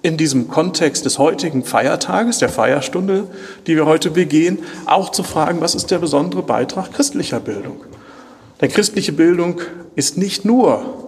in 0.00 0.16
diesem 0.16 0.48
Kontext 0.48 1.04
des 1.04 1.18
heutigen 1.18 1.62
Feiertages, 1.62 2.38
der 2.38 2.48
Feierstunde, 2.48 3.24
die 3.66 3.76
wir 3.76 3.84
heute 3.84 4.10
begehen, 4.10 4.60
auch 4.86 5.10
zu 5.10 5.22
fragen, 5.22 5.60
was 5.60 5.74
ist 5.74 5.90
der 5.90 5.98
besondere 5.98 6.42
Beitrag 6.42 6.92
christlicher 6.92 7.38
Bildung? 7.38 7.84
Denn 8.62 8.70
christliche 8.70 9.12
Bildung 9.12 9.60
ist 9.94 10.16
nicht 10.16 10.46
nur 10.46 11.01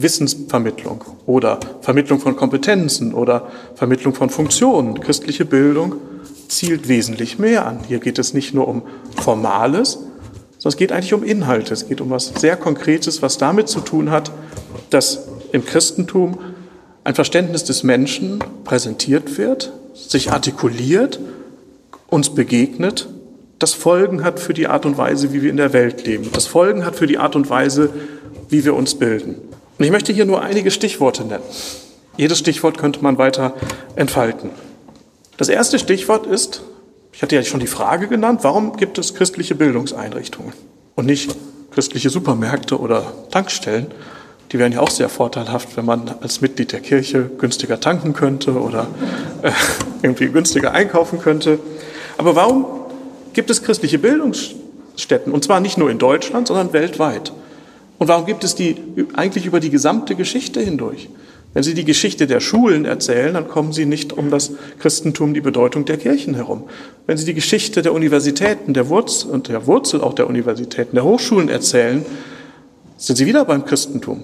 Wissensvermittlung 0.00 1.04
oder 1.26 1.58
Vermittlung 1.80 2.20
von 2.20 2.36
Kompetenzen 2.36 3.14
oder 3.14 3.48
Vermittlung 3.74 4.14
von 4.14 4.30
Funktionen. 4.30 5.00
Christliche 5.00 5.44
Bildung 5.44 5.96
zielt 6.48 6.88
wesentlich 6.88 7.38
mehr 7.38 7.66
an. 7.66 7.80
Hier 7.86 7.98
geht 7.98 8.18
es 8.18 8.34
nicht 8.34 8.54
nur 8.54 8.68
um 8.68 8.82
Formales, 9.16 9.98
sondern 10.58 10.68
es 10.68 10.76
geht 10.76 10.92
eigentlich 10.92 11.14
um 11.14 11.22
Inhalte. 11.22 11.74
Es 11.74 11.88
geht 11.88 12.00
um 12.00 12.10
was 12.10 12.32
sehr 12.36 12.56
Konkretes, 12.56 13.22
was 13.22 13.38
damit 13.38 13.68
zu 13.68 13.80
tun 13.80 14.10
hat, 14.10 14.30
dass 14.90 15.26
im 15.52 15.64
Christentum 15.64 16.38
ein 17.04 17.14
Verständnis 17.14 17.64
des 17.64 17.82
Menschen 17.82 18.38
präsentiert 18.64 19.38
wird, 19.38 19.72
sich 19.94 20.30
artikuliert, 20.30 21.20
uns 22.08 22.34
begegnet, 22.34 23.08
das 23.58 23.74
Folgen 23.74 24.22
hat 24.24 24.38
für 24.38 24.54
die 24.54 24.68
Art 24.68 24.86
und 24.86 24.98
Weise, 24.98 25.32
wie 25.32 25.42
wir 25.42 25.50
in 25.50 25.56
der 25.56 25.72
Welt 25.72 26.06
leben, 26.06 26.30
das 26.32 26.46
Folgen 26.46 26.84
hat 26.84 26.96
für 26.96 27.06
die 27.06 27.18
Art 27.18 27.34
und 27.34 27.50
Weise, 27.50 27.90
wie 28.48 28.64
wir 28.64 28.74
uns 28.74 28.94
bilden. 28.94 29.36
Und 29.78 29.84
ich 29.84 29.90
möchte 29.90 30.12
hier 30.12 30.26
nur 30.26 30.42
einige 30.42 30.70
Stichworte 30.70 31.24
nennen. 31.24 31.44
Jedes 32.16 32.38
Stichwort 32.38 32.78
könnte 32.78 33.02
man 33.02 33.18
weiter 33.18 33.54
entfalten. 33.94 34.50
Das 35.36 35.48
erste 35.48 35.78
Stichwort 35.78 36.26
ist 36.26 36.62
ich 37.18 37.22
hatte 37.22 37.34
ja 37.34 37.42
schon 37.42 37.58
die 37.58 37.66
Frage 37.66 38.06
genannt, 38.06 38.44
warum 38.44 38.76
gibt 38.76 38.96
es 38.96 39.12
christliche 39.12 39.56
Bildungseinrichtungen 39.56 40.52
und 40.94 41.06
nicht 41.06 41.34
christliche 41.72 42.10
Supermärkte 42.10 42.78
oder 42.78 43.12
Tankstellen? 43.32 43.88
Die 44.52 44.58
wären 44.60 44.70
ja 44.70 44.78
auch 44.78 44.90
sehr 44.90 45.08
vorteilhaft, 45.08 45.76
wenn 45.76 45.84
man 45.84 46.14
als 46.20 46.42
Mitglied 46.42 46.70
der 46.70 46.78
Kirche 46.78 47.28
günstiger 47.36 47.80
tanken 47.80 48.12
könnte 48.12 48.52
oder 48.52 48.86
äh, 49.42 49.50
irgendwie 50.00 50.28
günstiger 50.28 50.70
einkaufen 50.70 51.18
könnte. 51.18 51.58
Aber 52.18 52.36
warum 52.36 52.66
gibt 53.32 53.50
es 53.50 53.64
christliche 53.64 53.98
Bildungsstätten? 53.98 55.32
Und 55.32 55.42
zwar 55.42 55.58
nicht 55.58 55.76
nur 55.76 55.90
in 55.90 55.98
Deutschland, 55.98 56.46
sondern 56.46 56.72
weltweit. 56.72 57.32
Und 57.98 58.08
warum 58.08 58.26
gibt 58.26 58.44
es 58.44 58.54
die 58.54 58.76
eigentlich 59.14 59.46
über 59.46 59.60
die 59.60 59.70
gesamte 59.70 60.14
Geschichte 60.14 60.60
hindurch? 60.60 61.08
Wenn 61.54 61.62
Sie 61.62 61.74
die 61.74 61.84
Geschichte 61.84 62.26
der 62.26 62.40
Schulen 62.40 62.84
erzählen, 62.84 63.34
dann 63.34 63.48
kommen 63.48 63.72
Sie 63.72 63.86
nicht 63.86 64.12
um 64.12 64.30
das 64.30 64.52
Christentum, 64.78 65.34
die 65.34 65.40
Bedeutung 65.40 65.84
der 65.86 65.96
Kirchen 65.96 66.34
herum. 66.34 66.64
Wenn 67.06 67.16
Sie 67.16 67.24
die 67.24 67.34
Geschichte 67.34 67.82
der 67.82 67.94
Universitäten, 67.94 68.74
der 68.74 68.88
Wurzel 68.88 69.30
und 69.30 69.48
der 69.48 69.66
Wurzel 69.66 70.00
auch 70.02 70.14
der 70.14 70.28
Universitäten, 70.28 70.94
der 70.94 71.04
Hochschulen 71.04 71.48
erzählen, 71.48 72.04
sind 72.98 73.16
Sie 73.16 73.26
wieder 73.26 73.44
beim 73.44 73.64
Christentum. 73.64 74.22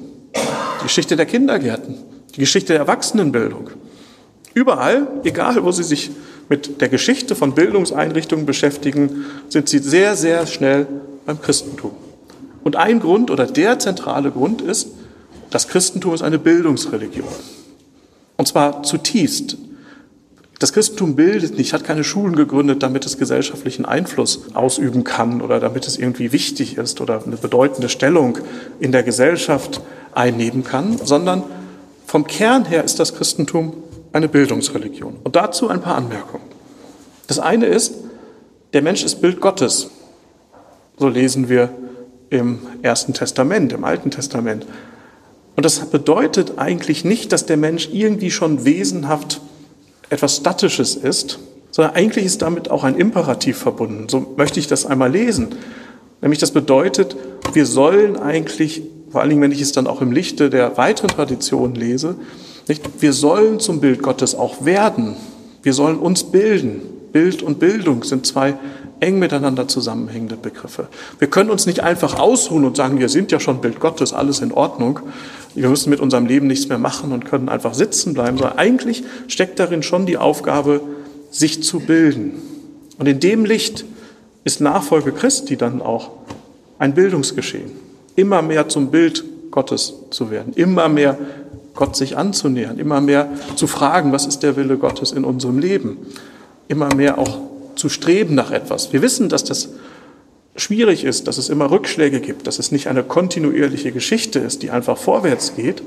Die 0.80 0.82
Geschichte 0.84 1.16
der 1.16 1.26
Kindergärten, 1.26 1.96
die 2.34 2.40
Geschichte 2.40 2.74
der 2.74 2.82
Erwachsenenbildung. 2.82 3.70
Überall, 4.52 5.08
egal 5.24 5.64
wo 5.64 5.72
Sie 5.72 5.82
sich 5.82 6.10
mit 6.48 6.80
der 6.82 6.90
Geschichte 6.90 7.34
von 7.34 7.54
Bildungseinrichtungen 7.54 8.44
beschäftigen, 8.44 9.24
sind 9.48 9.68
Sie 9.68 9.78
sehr, 9.78 10.14
sehr 10.14 10.46
schnell 10.46 10.86
beim 11.24 11.40
Christentum. 11.40 11.92
Und 12.64 12.76
ein 12.76 12.98
Grund 12.98 13.30
oder 13.30 13.46
der 13.46 13.78
zentrale 13.78 14.30
Grund 14.30 14.62
ist, 14.62 14.88
das 15.50 15.68
Christentum 15.68 16.14
ist 16.14 16.22
eine 16.22 16.38
Bildungsreligion. 16.38 17.28
Und 18.36 18.48
zwar 18.48 18.82
zutiefst. 18.82 19.56
Das 20.58 20.72
Christentum 20.72 21.14
bildet 21.14 21.58
nicht, 21.58 21.72
hat 21.74 21.84
keine 21.84 22.04
Schulen 22.04 22.34
gegründet, 22.34 22.82
damit 22.82 23.04
es 23.04 23.18
gesellschaftlichen 23.18 23.84
Einfluss 23.84 24.54
ausüben 24.54 25.04
kann 25.04 25.42
oder 25.42 25.60
damit 25.60 25.86
es 25.86 25.98
irgendwie 25.98 26.32
wichtig 26.32 26.78
ist 26.78 27.00
oder 27.00 27.22
eine 27.24 27.36
bedeutende 27.36 27.88
Stellung 27.88 28.38
in 28.80 28.92
der 28.92 29.02
Gesellschaft 29.02 29.80
einnehmen 30.14 30.64
kann, 30.64 30.98
sondern 31.04 31.42
vom 32.06 32.26
Kern 32.26 32.64
her 32.64 32.82
ist 32.82 32.98
das 32.98 33.14
Christentum 33.14 33.74
eine 34.12 34.28
Bildungsreligion. 34.28 35.16
Und 35.22 35.36
dazu 35.36 35.68
ein 35.68 35.82
paar 35.82 35.96
Anmerkungen. 35.96 36.44
Das 37.26 37.38
eine 37.38 37.66
ist, 37.66 37.94
der 38.72 38.82
Mensch 38.82 39.04
ist 39.04 39.20
Bild 39.20 39.40
Gottes. 39.40 39.90
So 40.98 41.08
lesen 41.08 41.48
wir 41.48 41.70
im 42.30 42.58
Ersten 42.82 43.12
Testament, 43.12 43.72
im 43.72 43.84
Alten 43.84 44.10
Testament. 44.10 44.66
Und 45.56 45.64
das 45.64 45.78
bedeutet 45.86 46.54
eigentlich 46.58 47.04
nicht, 47.04 47.32
dass 47.32 47.46
der 47.46 47.56
Mensch 47.56 47.88
irgendwie 47.92 48.30
schon 48.30 48.64
wesenhaft 48.64 49.40
etwas 50.10 50.36
Statisches 50.36 50.96
ist, 50.96 51.38
sondern 51.70 51.94
eigentlich 51.94 52.24
ist 52.24 52.42
damit 52.42 52.70
auch 52.70 52.84
ein 52.84 52.96
Imperativ 52.96 53.58
verbunden. 53.58 54.08
So 54.08 54.34
möchte 54.36 54.60
ich 54.60 54.66
das 54.66 54.86
einmal 54.86 55.10
lesen. 55.10 55.48
Nämlich 56.20 56.38
das 56.38 56.52
bedeutet, 56.52 57.16
wir 57.52 57.66
sollen 57.66 58.16
eigentlich, 58.16 58.82
vor 59.10 59.20
allen 59.20 59.30
Dingen, 59.30 59.42
wenn 59.42 59.52
ich 59.52 59.60
es 59.60 59.72
dann 59.72 59.86
auch 59.86 60.00
im 60.00 60.12
Lichte 60.12 60.50
der 60.50 60.76
weiteren 60.76 61.08
Tradition 61.08 61.74
lese, 61.74 62.16
nicht, 62.66 62.82
wir 63.02 63.12
sollen 63.12 63.60
zum 63.60 63.80
Bild 63.80 64.02
Gottes 64.02 64.34
auch 64.34 64.64
werden. 64.64 65.16
Wir 65.62 65.72
sollen 65.72 65.98
uns 65.98 66.24
bilden. 66.24 66.80
Bild 67.12 67.42
und 67.42 67.58
Bildung 67.58 68.04
sind 68.04 68.26
zwei 68.26 68.54
eng 69.04 69.18
miteinander 69.18 69.68
zusammenhängende 69.68 70.36
Begriffe. 70.36 70.88
Wir 71.18 71.28
können 71.28 71.50
uns 71.50 71.66
nicht 71.66 71.80
einfach 71.80 72.18
ausruhen 72.18 72.64
und 72.64 72.76
sagen, 72.76 72.98
wir 72.98 73.08
sind 73.08 73.30
ja 73.30 73.38
schon 73.38 73.60
Bild 73.60 73.78
Gottes, 73.78 74.12
alles 74.12 74.40
in 74.40 74.52
Ordnung. 74.52 75.00
Wir 75.54 75.68
müssen 75.68 75.90
mit 75.90 76.00
unserem 76.00 76.26
Leben 76.26 76.46
nichts 76.46 76.68
mehr 76.68 76.78
machen 76.78 77.12
und 77.12 77.24
können 77.24 77.48
einfach 77.48 77.74
sitzen 77.74 78.14
bleiben, 78.14 78.38
sondern 78.38 78.58
eigentlich 78.58 79.04
steckt 79.28 79.60
darin 79.60 79.82
schon 79.82 80.06
die 80.06 80.16
Aufgabe, 80.16 80.80
sich 81.30 81.62
zu 81.62 81.80
bilden. 81.80 82.32
Und 82.98 83.06
in 83.06 83.20
dem 83.20 83.44
Licht 83.44 83.84
ist 84.44 84.60
Nachfolge 84.60 85.12
Christi 85.12 85.56
dann 85.56 85.82
auch 85.82 86.10
ein 86.78 86.94
Bildungsgeschehen. 86.94 87.70
Immer 88.16 88.42
mehr 88.42 88.68
zum 88.68 88.90
Bild 88.90 89.24
Gottes 89.50 89.94
zu 90.10 90.30
werden, 90.30 90.52
immer 90.54 90.88
mehr 90.88 91.18
Gott 91.74 91.96
sich 91.96 92.16
anzunähern, 92.16 92.78
immer 92.78 93.00
mehr 93.00 93.28
zu 93.56 93.66
fragen, 93.66 94.12
was 94.12 94.26
ist 94.26 94.42
der 94.42 94.56
Wille 94.56 94.78
Gottes 94.78 95.12
in 95.12 95.24
unserem 95.24 95.58
Leben, 95.58 95.98
immer 96.68 96.94
mehr 96.94 97.18
auch 97.18 97.38
zu 97.76 97.88
streben 97.88 98.34
nach 98.34 98.50
etwas. 98.50 98.92
Wir 98.92 99.02
wissen, 99.02 99.28
dass 99.28 99.44
das 99.44 99.70
schwierig 100.56 101.04
ist, 101.04 101.26
dass 101.26 101.38
es 101.38 101.48
immer 101.48 101.70
Rückschläge 101.70 102.20
gibt, 102.20 102.46
dass 102.46 102.58
es 102.58 102.72
nicht 102.72 102.86
eine 102.86 103.02
kontinuierliche 103.02 103.92
Geschichte 103.92 104.38
ist, 104.38 104.62
die 104.62 104.70
einfach 104.70 104.96
vorwärts 104.96 105.56
geht. 105.56 105.82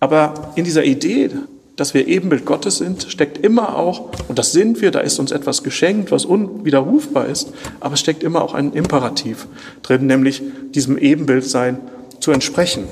Aber 0.00 0.52
in 0.54 0.64
dieser 0.64 0.84
Idee, 0.84 1.30
dass 1.76 1.94
wir 1.94 2.06
Ebenbild 2.06 2.44
Gottes 2.44 2.78
sind, 2.78 3.06
steckt 3.08 3.44
immer 3.44 3.76
auch, 3.76 4.10
und 4.28 4.38
das 4.38 4.52
sind 4.52 4.80
wir, 4.80 4.90
da 4.90 5.00
ist 5.00 5.18
uns 5.18 5.32
etwas 5.32 5.62
geschenkt, 5.62 6.10
was 6.10 6.24
unwiderrufbar 6.24 7.26
ist, 7.26 7.52
aber 7.80 7.94
es 7.94 8.00
steckt 8.00 8.22
immer 8.22 8.42
auch 8.42 8.54
ein 8.54 8.72
Imperativ 8.72 9.46
drin, 9.82 10.06
nämlich 10.06 10.42
diesem 10.74 10.98
Ebenbildsein 10.98 11.78
zu 12.20 12.30
entsprechen. 12.30 12.84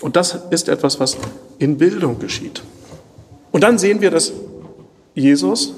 Und 0.00 0.16
das 0.16 0.36
ist 0.50 0.68
etwas, 0.68 0.98
was 0.98 1.16
in 1.58 1.78
Bildung 1.78 2.18
geschieht. 2.18 2.62
Und 3.52 3.62
dann 3.62 3.78
sehen 3.78 4.00
wir, 4.00 4.10
dass 4.10 4.32
Jesus 5.14 5.74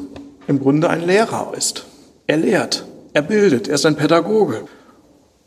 im 0.46 0.60
Grunde 0.60 0.88
ein 0.88 1.06
Lehrer 1.06 1.52
ist. 1.56 1.86
Er 2.26 2.38
lehrt, 2.38 2.86
er 3.12 3.22
bildet, 3.22 3.68
er 3.68 3.74
ist 3.74 3.86
ein 3.86 3.96
Pädagoge. 3.96 4.64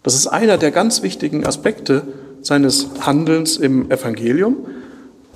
Das 0.03 0.13
ist 0.13 0.27
einer 0.27 0.57
der 0.57 0.71
ganz 0.71 1.01
wichtigen 1.01 1.45
Aspekte 1.45 2.03
seines 2.41 2.87
Handelns 3.01 3.57
im 3.57 3.91
Evangelium, 3.91 4.67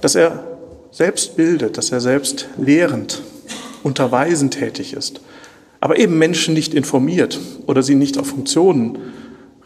dass 0.01 0.15
er 0.15 0.43
selbst 0.91 1.35
bildet, 1.35 1.77
dass 1.77 1.91
er 1.91 1.99
selbst 1.99 2.47
lehrend, 2.57 3.21
unterweisend 3.83 4.53
tätig 4.53 4.93
ist, 4.93 5.21
aber 5.79 5.97
eben 5.97 6.17
Menschen 6.17 6.53
nicht 6.53 6.73
informiert 6.73 7.39
oder 7.65 7.81
sie 7.81 7.95
nicht 7.95 8.17
auf 8.19 8.27
Funktionen 8.27 8.99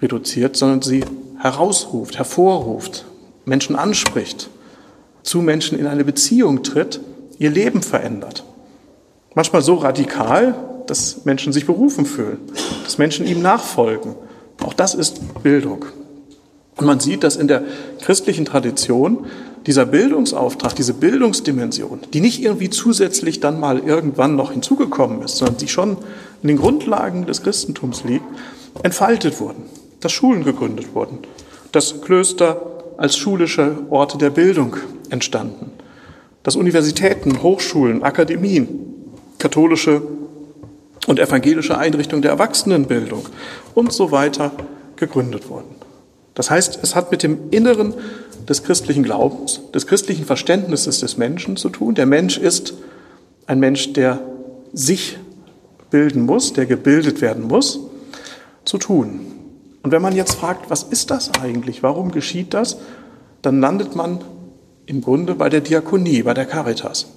reduziert, 0.01 0.55
sondern 0.55 0.81
sie 0.81 1.03
herausruft, 1.39 2.17
hervorruft, 2.17 3.05
Menschen 3.43 3.75
anspricht, 3.75 4.49
zu 5.23 5.41
Menschen 5.41 5.77
in 5.77 5.87
eine 5.87 6.05
Beziehung 6.05 6.63
tritt, 6.63 7.01
ihr 7.37 7.51
Leben 7.51 7.81
verändert. 7.81 8.45
Manchmal 9.33 9.61
so 9.61 9.75
radikal, 9.75 10.55
dass 10.87 11.25
Menschen 11.25 11.53
sich 11.53 11.65
berufen 11.65 12.05
fühlen, 12.05 12.39
dass 12.83 12.97
Menschen 12.97 13.25
ihm 13.25 13.41
nachfolgen. 13.41 14.15
Auch 14.63 14.73
das 14.73 14.95
ist 14.95 15.43
Bildung. 15.43 15.85
Und 16.77 16.85
man 16.85 16.99
sieht, 16.99 17.23
dass 17.23 17.35
in 17.35 17.47
der 17.47 17.63
christlichen 18.01 18.45
Tradition 18.45 19.25
dieser 19.65 19.85
Bildungsauftrag, 19.85 20.75
diese 20.75 20.93
Bildungsdimension, 20.93 22.01
die 22.13 22.21
nicht 22.21 22.41
irgendwie 22.41 22.69
zusätzlich 22.69 23.39
dann 23.39 23.59
mal 23.59 23.79
irgendwann 23.79 24.35
noch 24.35 24.51
hinzugekommen 24.51 25.21
ist, 25.21 25.37
sondern 25.37 25.57
die 25.57 25.67
schon 25.67 25.97
in 26.43 26.47
den 26.47 26.57
Grundlagen 26.57 27.25
des 27.25 27.41
Christentums 27.41 28.03
liegt, 28.03 28.25
entfaltet 28.83 29.39
wurden, 29.39 29.63
dass 30.01 30.11
Schulen 30.11 30.43
gegründet 30.43 30.93
wurden, 30.93 31.19
dass 31.71 32.01
Klöster 32.01 32.61
als 32.97 33.17
schulische 33.17 33.77
Orte 33.89 34.17
der 34.17 34.29
Bildung 34.29 34.77
entstanden, 35.09 35.71
dass 36.43 36.55
Universitäten, 36.55 37.41
Hochschulen, 37.41 38.03
Akademien, 38.03 38.67
katholische 39.39 40.01
und 41.07 41.19
evangelische 41.19 41.77
Einrichtungen 41.77 42.21
der 42.21 42.31
Erwachsenenbildung 42.31 43.27
und 43.73 43.93
so 43.93 44.11
weiter 44.11 44.51
gegründet 44.95 45.49
wurden. 45.49 45.75
Das 46.33 46.49
heißt, 46.49 46.79
es 46.81 46.95
hat 46.95 47.11
mit 47.11 47.23
dem 47.23 47.49
Inneren 47.51 47.93
des 48.47 48.63
christlichen 48.63 49.03
Glaubens, 49.03 49.61
des 49.73 49.87
christlichen 49.87 50.25
Verständnisses 50.25 50.99
des 50.99 51.17
Menschen 51.17 51.57
zu 51.57 51.69
tun. 51.69 51.95
Der 51.95 52.05
Mensch 52.05 52.37
ist 52.37 52.73
ein 53.47 53.59
Mensch, 53.59 53.93
der 53.93 54.19
sich 54.73 55.17
bilden 55.89 56.25
muss, 56.25 56.53
der 56.53 56.65
gebildet 56.65 57.21
werden 57.21 57.43
muss, 57.43 57.79
zu 58.65 58.77
tun. 58.77 59.21
Und 59.83 59.91
wenn 59.91 60.01
man 60.01 60.15
jetzt 60.15 60.33
fragt, 60.33 60.69
was 60.69 60.83
ist 60.83 61.11
das 61.11 61.31
eigentlich, 61.41 61.83
warum 61.83 62.11
geschieht 62.11 62.53
das, 62.53 62.77
dann 63.41 63.59
landet 63.59 63.95
man 63.95 64.19
im 64.87 65.01
Grunde 65.01 65.35
bei 65.35 65.49
der 65.49 65.61
Diakonie, 65.61 66.23
bei 66.23 66.33
der 66.33 66.45
Caritas. 66.45 67.07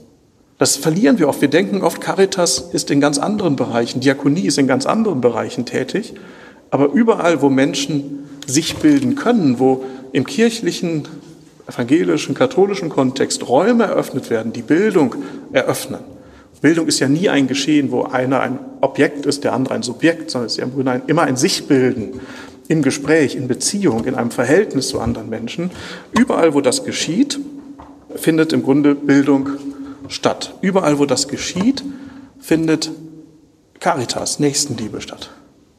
Das 0.58 0.76
verlieren 0.76 1.18
wir 1.20 1.28
oft. 1.28 1.40
Wir 1.40 1.48
denken 1.48 1.82
oft, 1.82 2.00
Caritas 2.00 2.58
ist 2.72 2.90
in 2.90 3.00
ganz 3.00 3.18
anderen 3.18 3.54
Bereichen, 3.54 4.00
Diakonie 4.00 4.46
ist 4.46 4.58
in 4.58 4.66
ganz 4.66 4.86
anderen 4.86 5.20
Bereichen 5.20 5.64
tätig. 5.64 6.14
Aber 6.70 6.92
überall, 6.92 7.40
wo 7.40 7.48
Menschen 7.48 8.28
sich 8.46 8.76
bilden 8.76 9.14
können, 9.14 9.60
wo 9.60 9.84
im 10.12 10.26
kirchlichen, 10.26 11.06
evangelischen, 11.68 12.34
katholischen 12.34 12.88
Kontext 12.88 13.48
Räume 13.48 13.84
eröffnet 13.84 14.30
werden, 14.30 14.52
die 14.52 14.62
Bildung 14.62 15.14
eröffnen. 15.52 16.00
Bildung 16.60 16.88
ist 16.88 16.98
ja 16.98 17.08
nie 17.08 17.28
ein 17.28 17.46
Geschehen, 17.46 17.92
wo 17.92 18.02
einer 18.02 18.40
ein 18.40 18.58
Objekt 18.80 19.26
ist, 19.26 19.44
der 19.44 19.52
andere 19.52 19.74
ein 19.74 19.82
Subjekt, 19.84 20.30
sondern 20.30 20.46
es 20.46 20.54
ist 20.54 20.58
ja 20.58 20.64
im 20.64 20.74
Grunde 20.74 21.02
immer 21.06 21.22
ein 21.22 21.36
Sichbilden 21.36 22.20
im 22.66 22.82
Gespräch, 22.82 23.36
in 23.36 23.46
Beziehung, 23.46 24.04
in 24.04 24.16
einem 24.16 24.32
Verhältnis 24.32 24.88
zu 24.88 25.00
anderen 25.00 25.30
Menschen. 25.30 25.70
Überall, 26.18 26.54
wo 26.54 26.60
das 26.60 26.84
geschieht, 26.84 27.38
findet 28.16 28.52
im 28.52 28.64
Grunde 28.64 28.94
Bildung 28.96 29.50
statt. 30.08 30.54
Überall, 30.60 30.98
wo 30.98 31.06
das 31.06 31.28
geschieht, 31.28 31.84
findet 32.40 32.90
Caritas, 33.80 34.38
Nächstenliebe 34.38 35.00
statt. 35.00 35.30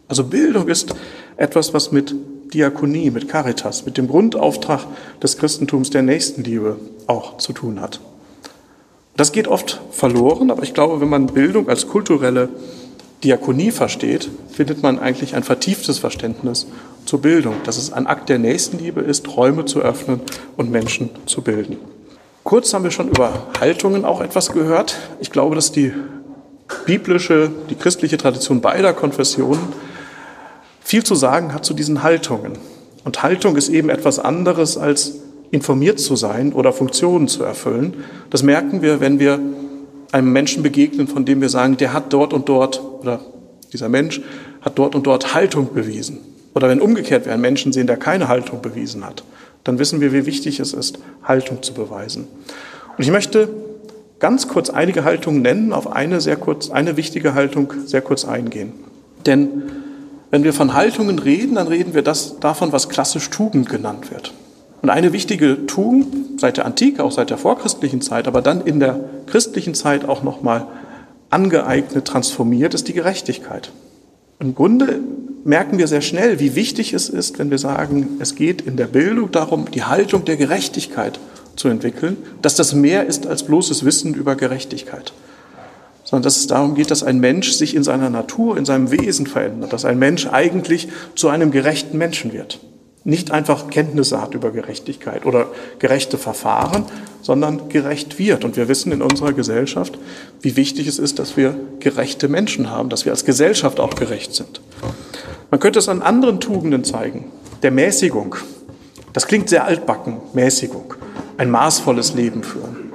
Also 0.08 0.24
Bildung 0.24 0.68
ist 0.68 0.94
etwas, 1.38 1.74
was 1.74 1.92
mit 1.92 2.16
Diakonie, 2.54 3.12
mit 3.12 3.30
Caritas, 3.30 3.86
mit 3.86 3.98
dem 3.98 4.08
Grundauftrag 4.08 4.86
des 5.22 5.38
Christentums 5.38 5.90
der 5.90 6.02
Nächstenliebe 6.02 6.78
auch 7.08 7.38
zu 7.38 7.54
tun 7.54 7.80
hat. 7.80 8.00
Das 9.16 9.32
geht 9.32 9.48
oft 9.48 9.82
verloren, 9.92 10.50
aber 10.50 10.64
ich 10.64 10.74
glaube, 10.74 11.02
wenn 11.02 11.10
man 11.10 11.28
Bildung 11.28 11.70
als 11.70 11.88
kulturelle 11.88 12.50
Diakonie 13.24 13.72
versteht, 13.72 14.30
findet 14.50 14.82
man 14.82 14.98
eigentlich 14.98 15.36
ein 15.36 15.44
vertieftes 15.44 16.00
Verständnis 16.00 16.68
zur 17.06 17.22
Bildung, 17.22 17.56
dass 17.66 17.78
es 17.78 17.92
ein 17.92 18.08
Akt 18.08 18.30
der 18.30 18.40
Nächstenliebe 18.40 19.02
ist, 19.02 19.36
Räume 19.36 19.66
zu 19.66 19.82
öffnen 19.82 20.22
und 20.56 20.72
Menschen 20.72 21.10
zu 21.26 21.42
bilden. 21.42 21.78
Kurz 22.50 22.74
haben 22.74 22.84
wir 22.84 22.90
schon 22.90 23.10
über 23.10 23.46
Haltungen 23.60 24.06
auch 24.06 24.22
etwas 24.22 24.52
gehört. 24.52 24.98
Ich 25.20 25.30
glaube, 25.30 25.54
dass 25.54 25.72
die 25.72 25.94
biblische, 26.88 27.52
die 27.70 27.76
christliche 27.76 28.18
Tradition 28.18 28.60
beider 28.60 28.92
Konfessionen 28.94 29.62
viel 30.82 31.04
zu 31.04 31.14
sagen 31.14 31.54
hat 31.54 31.64
zu 31.64 31.76
diesen 31.76 32.02
Haltungen. 32.02 32.54
Und 33.04 33.22
Haltung 33.22 33.56
ist 33.56 33.70
eben 33.70 33.90
etwas 33.90 34.18
anderes 34.18 34.80
als 34.80 35.20
informiert 35.52 36.00
zu 36.00 36.16
sein 36.16 36.52
oder 36.52 36.74
Funktionen 36.74 37.28
zu 37.28 37.44
erfüllen. 37.44 38.04
Das 38.32 38.42
merken 38.42 38.82
wir, 38.82 39.00
wenn 39.00 39.20
wir 39.20 39.40
einem 40.12 40.34
Menschen 40.34 40.64
begegnen, 40.64 41.08
von 41.08 41.26
dem 41.26 41.42
wir 41.42 41.50
sagen, 41.50 41.78
der 41.78 41.94
hat 41.94 42.12
dort 42.12 42.34
und 42.34 42.50
dort 42.50 42.82
oder 43.02 43.20
dieser 43.72 43.90
Mensch 43.90 44.22
hat 44.62 44.80
dort 44.80 44.96
und 44.96 45.06
dort 45.06 45.36
Haltung 45.36 45.72
bewiesen. 45.72 46.18
Oder 46.56 46.68
wenn 46.68 46.82
umgekehrt 46.82 47.26
wir 47.26 47.34
einen 47.34 47.44
Menschen 47.44 47.74
sehen, 47.74 47.86
der 47.86 47.98
keine 47.98 48.28
Haltung 48.28 48.60
bewiesen 48.64 49.06
hat, 49.06 49.24
dann 49.70 49.78
wissen 49.78 50.02
wir, 50.02 50.12
wie 50.14 50.26
wichtig 50.26 50.60
es 50.60 50.74
ist, 50.74 50.98
Haltung 51.24 51.62
zu 51.62 51.76
beweisen. 51.76 52.28
Und 52.98 53.04
ich 53.04 53.12
möchte 53.12 53.50
ganz 54.18 54.48
kurz 54.48 54.72
einige 54.72 55.04
Haltungen 55.04 55.44
nennen, 55.44 55.74
auf 55.74 55.92
eine 55.92 56.22
sehr 56.22 56.38
kurz, 56.38 56.72
eine 56.72 56.98
wichtige 56.98 57.36
Haltung 57.36 57.72
sehr 57.86 58.02
kurz 58.02 58.26
eingehen. 58.26 58.74
Denn 59.28 59.64
wenn 60.32 60.44
wir 60.44 60.54
von 60.54 60.74
Haltungen 60.74 61.20
reden, 61.20 61.54
dann 61.54 61.68
reden 61.68 61.94
wir 61.94 62.02
das 62.02 62.40
davon, 62.40 62.72
was 62.72 62.90
klassisch 62.90 63.30
Tugend 63.30 63.70
genannt 63.70 64.10
wird. 64.10 64.34
Und 64.82 64.90
eine 64.90 65.14
wichtige 65.14 65.68
Tugend 65.68 66.40
seit 66.40 66.58
der 66.58 66.66
Antike, 66.66 67.04
auch 67.04 67.12
seit 67.12 67.30
der 67.30 67.38
vorchristlichen 67.38 68.02
Zeit, 68.02 68.28
aber 68.28 68.42
dann 68.42 68.62
in 68.62 68.80
der 68.80 69.00
christlichen 69.28 69.76
Zeit 69.76 70.04
auch 70.04 70.24
nochmal 70.24 70.66
angeeignet, 71.30 72.06
transformiert, 72.06 72.74
ist 72.74 72.88
die 72.88 72.94
Gerechtigkeit. 72.94 73.72
Im 74.40 74.56
Grunde 74.56 75.00
merken 75.44 75.78
wir 75.78 75.88
sehr 75.88 76.02
schnell, 76.02 76.40
wie 76.40 76.56
wichtig 76.56 76.94
es 76.94 77.10
ist, 77.10 77.40
wenn 77.40 77.52
wir 77.52 77.58
sagen, 77.58 78.18
es 78.20 78.36
geht 78.36 78.62
in 78.62 78.78
der 78.78 78.88
Bildung 78.88 79.32
darum, 79.32 79.70
die 79.72 79.84
Haltung 79.84 80.26
der 80.26 80.38
Gerechtigkeit 80.38 81.20
zu 81.56 81.68
entwickeln, 81.68 82.18
dass 82.42 82.56
das 82.56 82.74
mehr 82.74 83.06
ist 83.06 83.28
als 83.28 83.44
bloßes 83.44 83.86
Wissen 83.86 84.14
über 84.14 84.36
Gerechtigkeit 84.36 85.14
sondern 86.10 86.24
dass 86.24 86.38
es 86.38 86.48
darum 86.48 86.74
geht, 86.74 86.90
dass 86.90 87.04
ein 87.04 87.20
Mensch 87.20 87.52
sich 87.52 87.76
in 87.76 87.84
seiner 87.84 88.10
Natur, 88.10 88.58
in 88.58 88.66
seinem 88.66 88.90
Wesen 88.90 89.28
verändert, 89.28 89.74
dass 89.74 89.86
ein 89.86 90.00
Mensch 90.00 90.26
eigentlich 90.26 90.88
zu 91.14 91.30
einem 91.30 91.52
gerechten 91.52 92.00
Menschen 92.00 92.34
wird. 92.34 92.60
Nicht 93.04 93.30
einfach 93.30 93.70
Kenntnisse 93.70 94.20
hat 94.20 94.34
über 94.34 94.50
Gerechtigkeit 94.50 95.28
oder 95.28 95.50
gerechte 95.78 96.18
Verfahren, 96.18 96.86
sondern 97.22 97.70
gerecht 97.70 98.18
wird. 98.18 98.44
Und 98.44 98.58
wir 98.58 98.68
wissen 98.68 98.92
in 98.92 99.04
unserer 99.04 99.34
Gesellschaft, 99.34 100.00
wie 100.42 100.56
wichtig 100.56 100.88
es 100.88 100.98
ist, 100.98 101.20
dass 101.20 101.38
wir 101.38 101.56
gerechte 101.80 102.28
Menschen 102.28 102.72
haben, 102.72 102.90
dass 102.90 103.06
wir 103.06 103.12
als 103.12 103.24
Gesellschaft 103.24 103.80
auch 103.80 103.94
gerecht 103.94 104.34
sind. 104.34 104.62
Man 105.52 105.60
könnte 105.60 105.80
es 105.80 105.90
an 105.90 106.02
anderen 106.02 106.40
Tugenden 106.40 106.84
zeigen. 106.84 107.26
Der 107.64 107.72
Mäßigung. 107.72 108.36
Das 109.14 109.28
klingt 109.28 109.50
sehr 109.50 109.66
altbacken, 109.66 110.18
Mäßigung. 110.34 110.94
Ein 111.38 111.50
maßvolles 111.50 112.14
Leben 112.14 112.44
führen. 112.44 112.92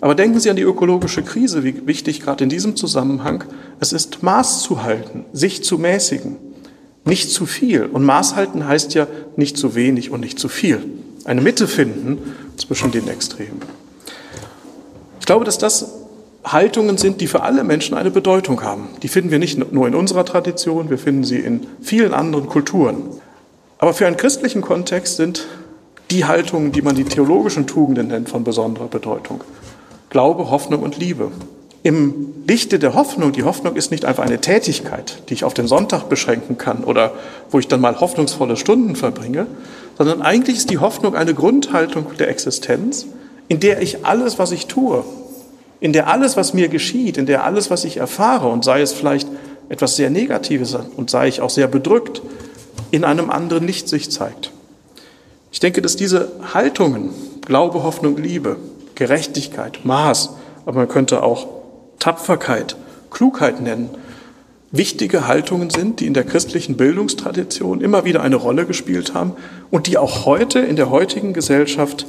Aber 0.00 0.14
denken 0.14 0.38
Sie 0.38 0.50
an 0.50 0.56
die 0.56 0.62
ökologische 0.62 1.22
Krise, 1.22 1.64
wie 1.64 1.86
wichtig 1.86 2.20
gerade 2.20 2.44
in 2.44 2.50
diesem 2.50 2.76
Zusammenhang 2.76 3.44
es 3.80 3.92
ist, 3.94 4.22
Maß 4.22 4.62
zu 4.62 4.82
halten, 4.82 5.24
sich 5.32 5.64
zu 5.64 5.78
mäßigen, 5.78 6.36
nicht 7.06 7.30
zu 7.30 7.46
viel. 7.46 7.86
Und 7.86 8.04
Maß 8.04 8.36
halten 8.36 8.68
heißt 8.68 8.92
ja 8.92 9.06
nicht 9.36 9.56
zu 9.56 9.74
wenig 9.74 10.10
und 10.10 10.20
nicht 10.20 10.38
zu 10.38 10.50
viel. 10.50 10.84
Eine 11.24 11.40
Mitte 11.40 11.66
finden 11.66 12.18
zwischen 12.58 12.90
den 12.90 13.08
Extremen. 13.08 13.62
Ich 15.20 15.26
glaube, 15.26 15.46
dass 15.46 15.56
das 15.56 16.03
Haltungen 16.44 16.98
sind, 16.98 17.20
die 17.20 17.26
für 17.26 17.42
alle 17.42 17.64
Menschen 17.64 17.96
eine 17.96 18.10
Bedeutung 18.10 18.62
haben. 18.62 18.88
Die 19.02 19.08
finden 19.08 19.30
wir 19.30 19.38
nicht 19.38 19.72
nur 19.72 19.86
in 19.86 19.94
unserer 19.94 20.24
Tradition, 20.24 20.90
wir 20.90 20.98
finden 20.98 21.24
sie 21.24 21.38
in 21.38 21.66
vielen 21.80 22.12
anderen 22.12 22.46
Kulturen. 22.46 23.02
Aber 23.78 23.94
für 23.94 24.06
einen 24.06 24.16
christlichen 24.16 24.60
Kontext 24.60 25.16
sind 25.16 25.46
die 26.10 26.26
Haltungen, 26.26 26.72
die 26.72 26.82
man 26.82 26.94
die 26.94 27.04
theologischen 27.04 27.66
Tugenden 27.66 28.08
nennt, 28.08 28.28
von 28.28 28.44
besonderer 28.44 28.88
Bedeutung. 28.88 29.42
Glaube, 30.10 30.50
Hoffnung 30.50 30.82
und 30.82 30.98
Liebe. 30.98 31.30
Im 31.82 32.32
Lichte 32.46 32.78
der 32.78 32.94
Hoffnung, 32.94 33.32
die 33.32 33.42
Hoffnung 33.42 33.76
ist 33.76 33.90
nicht 33.90 34.04
einfach 34.04 34.24
eine 34.24 34.40
Tätigkeit, 34.40 35.22
die 35.28 35.34
ich 35.34 35.44
auf 35.44 35.54
den 35.54 35.66
Sonntag 35.66 36.08
beschränken 36.08 36.56
kann 36.56 36.84
oder 36.84 37.12
wo 37.50 37.58
ich 37.58 37.68
dann 37.68 37.80
mal 37.80 38.00
hoffnungsvolle 38.00 38.56
Stunden 38.56 38.96
verbringe, 38.96 39.46
sondern 39.98 40.22
eigentlich 40.22 40.56
ist 40.56 40.70
die 40.70 40.78
Hoffnung 40.78 41.14
eine 41.14 41.34
Grundhaltung 41.34 42.06
der 42.18 42.28
Existenz, 42.28 43.06
in 43.48 43.60
der 43.60 43.82
ich 43.82 44.06
alles, 44.06 44.38
was 44.38 44.52
ich 44.52 44.66
tue, 44.66 45.04
in 45.84 45.92
der 45.92 46.08
alles, 46.08 46.34
was 46.38 46.54
mir 46.54 46.68
geschieht, 46.68 47.18
in 47.18 47.26
der 47.26 47.44
alles, 47.44 47.68
was 47.68 47.84
ich 47.84 47.98
erfahre, 47.98 48.48
und 48.48 48.64
sei 48.64 48.80
es 48.80 48.94
vielleicht 48.94 49.28
etwas 49.68 49.96
sehr 49.96 50.08
Negatives 50.08 50.74
und 50.96 51.10
sei 51.10 51.28
ich 51.28 51.42
auch 51.42 51.50
sehr 51.50 51.66
bedrückt, 51.66 52.22
in 52.90 53.04
einem 53.04 53.28
anderen 53.28 53.66
Licht 53.66 53.86
sich 53.86 54.10
zeigt. 54.10 54.50
Ich 55.52 55.60
denke, 55.60 55.82
dass 55.82 55.94
diese 55.94 56.32
Haltungen, 56.54 57.10
Glaube, 57.42 57.82
Hoffnung, 57.82 58.16
Liebe, 58.16 58.56
Gerechtigkeit, 58.94 59.84
Maß, 59.84 60.30
aber 60.64 60.78
man 60.78 60.88
könnte 60.88 61.22
auch 61.22 61.48
Tapferkeit, 61.98 62.76
Klugheit 63.10 63.60
nennen, 63.60 63.90
wichtige 64.70 65.26
Haltungen 65.26 65.68
sind, 65.68 66.00
die 66.00 66.06
in 66.06 66.14
der 66.14 66.24
christlichen 66.24 66.78
Bildungstradition 66.78 67.82
immer 67.82 68.06
wieder 68.06 68.22
eine 68.22 68.36
Rolle 68.36 68.64
gespielt 68.64 69.12
haben 69.12 69.34
und 69.70 69.86
die 69.86 69.98
auch 69.98 70.24
heute 70.24 70.60
in 70.60 70.76
der 70.76 70.88
heutigen 70.88 71.34
Gesellschaft 71.34 72.06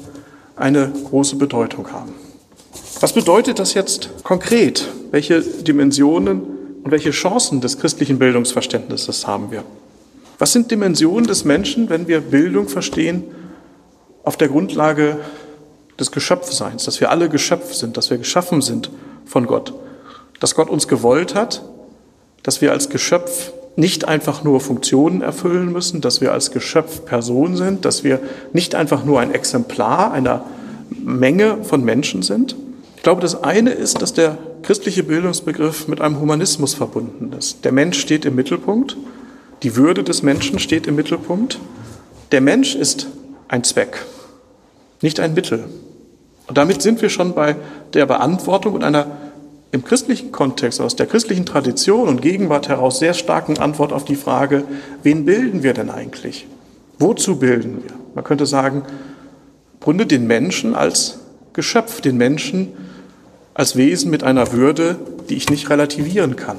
eine 0.56 0.94
große 1.10 1.36
Bedeutung 1.36 1.92
haben. 1.92 2.25
Was 3.01 3.13
bedeutet 3.13 3.60
das 3.60 3.73
jetzt 3.73 4.10
konkret? 4.23 4.88
Welche 5.12 5.41
Dimensionen 5.41 6.41
und 6.84 6.91
welche 6.91 7.12
Chancen 7.12 7.60
des 7.60 7.77
christlichen 7.77 8.19
Bildungsverständnisses 8.19 9.27
haben 9.27 9.51
wir? 9.51 9.63
Was 10.39 10.53
sind 10.53 10.71
Dimensionen 10.71 11.27
des 11.27 11.45
Menschen, 11.45 11.89
wenn 11.89 12.08
wir 12.08 12.21
Bildung 12.21 12.69
verstehen 12.69 13.23
auf 14.23 14.38
der 14.38 14.47
Grundlage 14.47 15.17
des 15.99 16.12
Geschöpfseins, 16.12 16.86
dass 16.86 16.99
wir 16.99 17.12
alle 17.12 17.29
Geschöpf 17.29 17.73
sind, 17.73 17.97
dass 17.97 18.10
wir 18.10 18.17
geschaffen 18.17 18.62
sind 18.62 18.89
von 19.25 19.45
Gott, 19.45 19.73
dass 20.39 20.55
Gott 20.55 20.69
uns 20.69 20.88
gewollt 20.88 21.36
hat, 21.36 21.63
dass 22.43 22.62
wir 22.62 22.71
als 22.71 22.89
Geschöpf 22.89 23.51
nicht 23.75 24.08
einfach 24.08 24.43
nur 24.43 24.62
Funktionen 24.62 25.21
erfüllen 25.21 25.71
müssen, 25.71 25.99
dass 25.99 26.21
wir 26.21 26.31
als 26.31 26.51
Geschöpf 26.51 27.05
Person 27.05 27.58
sind, 27.58 27.84
dass 27.84 28.03
wir 28.03 28.19
nicht 28.53 28.73
einfach 28.73 29.03
nur 29.03 29.19
ein 29.19 29.34
Exemplar 29.34 30.12
einer 30.12 30.45
Menge 30.89 31.63
von 31.63 31.84
Menschen 31.84 32.21
sind. 32.21 32.55
Glaube, 33.06 33.22
das 33.22 33.44
eine 33.44 33.70
ist, 33.70 34.02
dass 34.02 34.13
der 34.13 34.36
christliche 34.63 35.04
Bildungsbegriff 35.04 35.88
mit 35.88 36.02
einem 36.02 36.20
Humanismus 36.20 36.74
verbunden 36.74 37.34
ist. 37.38 37.63
Der 37.63 37.72
Mensch 37.72 38.00
steht 38.00 38.26
im 38.26 38.34
Mittelpunkt, 38.34 38.98
die 39.62 39.76
Würde 39.76 40.04
des 40.04 40.24
Menschen 40.24 40.58
steht 40.58 40.88
im 40.88 40.96
Mittelpunkt. 40.96 41.60
Der 42.32 42.41
Mensch 42.41 42.74
ist 42.74 43.06
ein 43.48 43.63
Zweck, 43.63 44.04
nicht 45.04 45.20
ein 45.20 45.36
Mittel. 45.36 45.65
Und 46.48 46.58
damit 46.58 46.82
sind 46.82 47.00
wir 47.04 47.10
schon 47.10 47.36
bei 47.36 47.58
der 47.94 48.08
Beantwortung 48.08 48.74
und 48.74 48.84
einer 48.84 49.06
im 49.72 49.84
christlichen 49.84 50.32
Kontext, 50.32 50.82
aus 50.82 50.96
der 50.96 51.06
christlichen 51.06 51.46
Tradition 51.46 52.08
und 52.08 52.24
Gegenwart 52.24 52.70
heraus 52.70 52.98
sehr 52.98 53.13
starken 53.13 53.60
Antwort 53.60 53.94
auf 53.94 54.06
die 54.06 54.15
Frage, 54.15 54.63
wen 55.04 55.26
bilden 55.26 55.62
wir 55.62 55.76
denn 55.76 55.91
eigentlich? 55.91 56.48
Wozu 56.98 57.36
bilden 57.36 57.84
wir? 57.84 57.91
Man 58.15 58.24
könnte 58.24 58.48
sagen, 58.48 58.82
Grunde 59.80 60.08
den 60.08 60.26
Menschen 60.26 60.74
als 60.74 61.20
Geschöpf, 61.54 62.02
den 62.02 62.18
Menschen 62.18 62.70
als 63.56 63.76
Wesen 63.76 64.12
mit 64.12 64.24
einer 64.24 64.52
Würde, 64.52 64.98
die 65.30 65.36
ich 65.36 65.50
nicht 65.50 65.70
relativieren 65.72 66.36
kann. 66.36 66.58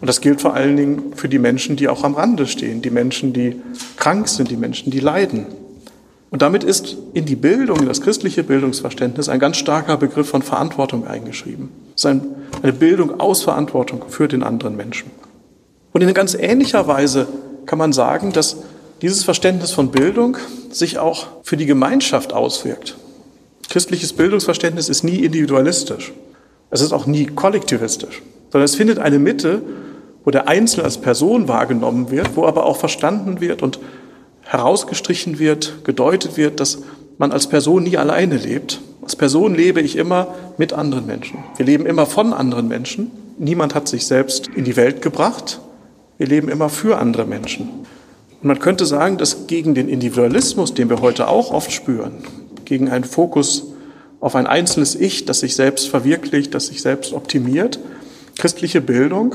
Und 0.00 0.08
das 0.08 0.20
gilt 0.20 0.40
vor 0.40 0.54
allen 0.54 0.76
Dingen 0.76 1.12
für 1.14 1.28
die 1.28 1.38
Menschen, 1.38 1.76
die 1.76 1.88
auch 1.88 2.02
am 2.02 2.14
Rande 2.14 2.48
stehen, 2.48 2.82
die 2.82 2.90
Menschen, 2.90 3.32
die 3.32 3.62
krank 3.96 4.26
sind, 4.26 4.50
die 4.50 4.56
Menschen, 4.56 4.90
die 4.90 4.98
leiden. 4.98 5.46
Und 6.30 6.42
damit 6.42 6.64
ist 6.64 6.96
in 7.12 7.26
die 7.26 7.36
Bildung, 7.36 7.78
in 7.80 7.86
das 7.86 8.00
christliche 8.00 8.42
Bildungsverständnis 8.42 9.28
ein 9.28 9.38
ganz 9.38 9.58
starker 9.58 9.98
Begriff 9.98 10.28
von 10.28 10.42
Verantwortung 10.42 11.06
eingeschrieben. 11.06 11.68
Es 11.94 12.04
ist 12.04 12.20
eine 12.62 12.72
Bildung 12.72 13.20
aus 13.20 13.42
Verantwortung 13.42 14.02
für 14.08 14.26
den 14.26 14.42
anderen 14.42 14.76
Menschen. 14.76 15.10
Und 15.92 16.00
in 16.00 16.12
ganz 16.14 16.34
ähnlicher 16.34 16.88
Weise 16.88 17.28
kann 17.66 17.78
man 17.78 17.92
sagen, 17.92 18.32
dass 18.32 18.56
dieses 19.02 19.22
Verständnis 19.22 19.72
von 19.72 19.90
Bildung 19.90 20.38
sich 20.70 20.98
auch 20.98 21.26
für 21.42 21.58
die 21.58 21.66
Gemeinschaft 21.66 22.32
auswirkt. 22.32 22.96
Christliches 23.68 24.12
Bildungsverständnis 24.12 24.88
ist 24.88 25.02
nie 25.02 25.24
individualistisch. 25.24 26.12
Es 26.70 26.80
ist 26.80 26.92
auch 26.92 27.06
nie 27.06 27.26
kollektivistisch, 27.26 28.22
sondern 28.50 28.64
es 28.64 28.74
findet 28.74 28.98
eine 28.98 29.18
Mitte, 29.18 29.62
wo 30.24 30.30
der 30.30 30.48
Einzelne 30.48 30.84
als 30.84 30.98
Person 30.98 31.48
wahrgenommen 31.48 32.10
wird, 32.10 32.36
wo 32.36 32.46
aber 32.46 32.64
auch 32.64 32.76
verstanden 32.76 33.40
wird 33.40 33.62
und 33.62 33.78
herausgestrichen 34.42 35.38
wird, 35.38 35.84
gedeutet 35.84 36.36
wird, 36.36 36.60
dass 36.60 36.78
man 37.18 37.32
als 37.32 37.46
Person 37.46 37.84
nie 37.84 37.96
alleine 37.96 38.36
lebt. 38.36 38.80
Als 39.02 39.16
Person 39.16 39.54
lebe 39.54 39.80
ich 39.80 39.96
immer 39.96 40.28
mit 40.58 40.72
anderen 40.72 41.06
Menschen. 41.06 41.38
Wir 41.56 41.66
leben 41.66 41.86
immer 41.86 42.06
von 42.06 42.32
anderen 42.32 42.68
Menschen. 42.68 43.10
Niemand 43.38 43.74
hat 43.74 43.88
sich 43.88 44.06
selbst 44.06 44.48
in 44.54 44.64
die 44.64 44.76
Welt 44.76 45.02
gebracht. 45.02 45.60
Wir 46.18 46.26
leben 46.26 46.48
immer 46.48 46.68
für 46.68 46.98
andere 46.98 47.26
Menschen. 47.26 47.68
Und 48.42 48.48
man 48.48 48.58
könnte 48.58 48.86
sagen, 48.86 49.18
dass 49.18 49.46
gegen 49.46 49.74
den 49.74 49.88
Individualismus, 49.88 50.74
den 50.74 50.88
wir 50.88 51.00
heute 51.00 51.28
auch 51.28 51.52
oft 51.52 51.72
spüren, 51.72 52.24
gegen 52.72 52.88
einen 52.88 53.04
Fokus 53.04 53.64
auf 54.18 54.34
ein 54.34 54.46
einzelnes 54.46 54.94
Ich, 54.94 55.26
das 55.26 55.40
sich 55.40 55.54
selbst 55.54 55.90
verwirklicht, 55.90 56.54
das 56.54 56.68
sich 56.68 56.80
selbst 56.80 57.12
optimiert, 57.12 57.78
christliche 58.38 58.80
Bildung 58.80 59.34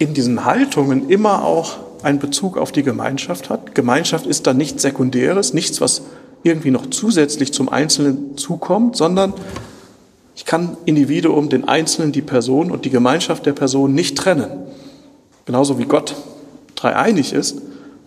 in 0.00 0.14
diesen 0.14 0.44
Haltungen 0.44 1.08
immer 1.08 1.44
auch 1.44 1.76
einen 2.02 2.18
Bezug 2.18 2.58
auf 2.58 2.72
die 2.72 2.82
Gemeinschaft 2.82 3.50
hat. 3.50 3.76
Gemeinschaft 3.76 4.26
ist 4.26 4.48
dann 4.48 4.56
nichts 4.56 4.82
Sekundäres, 4.82 5.54
nichts, 5.54 5.80
was 5.80 6.02
irgendwie 6.42 6.72
noch 6.72 6.90
zusätzlich 6.90 7.52
zum 7.52 7.68
Einzelnen 7.68 8.36
zukommt, 8.36 8.96
sondern 8.96 9.32
ich 10.34 10.44
kann 10.44 10.76
Individuum, 10.84 11.50
den 11.50 11.68
Einzelnen, 11.68 12.10
die 12.10 12.20
Person 12.20 12.72
und 12.72 12.84
die 12.84 12.90
Gemeinschaft 12.90 13.46
der 13.46 13.52
Person 13.52 13.94
nicht 13.94 14.18
trennen. 14.18 14.50
Genauso 15.46 15.78
wie 15.78 15.84
Gott 15.84 16.16
dreieinig 16.74 17.32
ist, 17.32 17.58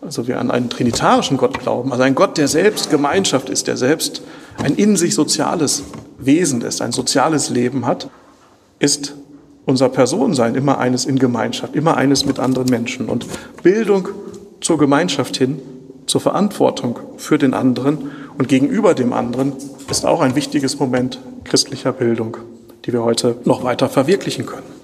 also 0.01 0.27
wir 0.27 0.39
an 0.39 0.51
einen 0.51 0.69
trinitarischen 0.69 1.37
Gott 1.37 1.59
glauben, 1.59 1.91
also 1.93 2.03
ein 2.03 2.13
Gott, 2.13 2.37
der 2.37 2.49
selbst 2.49 2.89
Gemeinschaft 2.89 3.49
ist, 3.49 3.67
der 3.67 3.77
selbst 3.77 4.21
ein 4.57 4.75
in 4.75 4.95
sich 4.97 5.15
soziales 5.15 5.83
Wesen 6.17 6.61
ist, 6.61 6.81
ein 6.81 6.91
soziales 6.91 7.49
Leben 7.49 7.85
hat, 7.85 8.09
ist 8.79 9.15
unser 9.65 9.89
Personensein 9.89 10.55
immer 10.55 10.77
eines 10.77 11.05
in 11.05 11.19
Gemeinschaft, 11.19 11.75
immer 11.75 11.97
eines 11.97 12.25
mit 12.25 12.39
anderen 12.39 12.69
Menschen. 12.69 13.09
Und 13.09 13.25
Bildung 13.63 14.09
zur 14.61 14.77
Gemeinschaft 14.77 15.37
hin, 15.37 15.59
zur 16.05 16.21
Verantwortung 16.21 16.99
für 17.17 17.37
den 17.37 17.53
anderen 17.53 18.11
und 18.37 18.47
gegenüber 18.47 18.93
dem 18.93 19.13
anderen 19.13 19.53
ist 19.89 20.05
auch 20.05 20.21
ein 20.21 20.35
wichtiges 20.35 20.79
Moment 20.79 21.19
christlicher 21.43 21.91
Bildung, 21.91 22.37
die 22.85 22.93
wir 22.93 23.03
heute 23.03 23.37
noch 23.45 23.63
weiter 23.63 23.89
verwirklichen 23.89 24.45
können. 24.45 24.75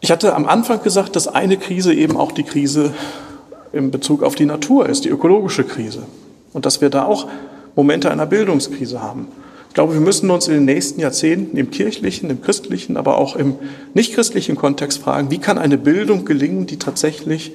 Ich 0.00 0.10
hatte 0.10 0.34
am 0.34 0.46
Anfang 0.46 0.82
gesagt, 0.82 1.16
dass 1.16 1.28
eine 1.28 1.56
Krise 1.56 1.94
eben 1.94 2.16
auch 2.16 2.32
die 2.32 2.42
Krise 2.42 2.92
in 3.72 3.90
Bezug 3.90 4.22
auf 4.22 4.34
die 4.34 4.46
Natur 4.46 4.88
ist, 4.88 5.04
die 5.04 5.08
ökologische 5.08 5.64
Krise. 5.64 6.02
Und 6.52 6.66
dass 6.66 6.80
wir 6.80 6.90
da 6.90 7.04
auch 7.06 7.26
Momente 7.76 8.10
einer 8.10 8.26
Bildungskrise 8.26 9.02
haben. 9.02 9.28
Ich 9.68 9.74
glaube, 9.74 9.94
wir 9.94 10.00
müssen 10.00 10.30
uns 10.30 10.46
in 10.46 10.54
den 10.54 10.64
nächsten 10.66 11.00
Jahrzehnten 11.00 11.56
im 11.56 11.72
kirchlichen, 11.72 12.30
im 12.30 12.40
christlichen, 12.40 12.96
aber 12.96 13.18
auch 13.18 13.34
im 13.34 13.56
nichtchristlichen 13.92 14.54
Kontext 14.54 15.00
fragen, 15.00 15.32
wie 15.32 15.38
kann 15.38 15.58
eine 15.58 15.78
Bildung 15.78 16.24
gelingen, 16.24 16.66
die 16.66 16.78
tatsächlich 16.78 17.52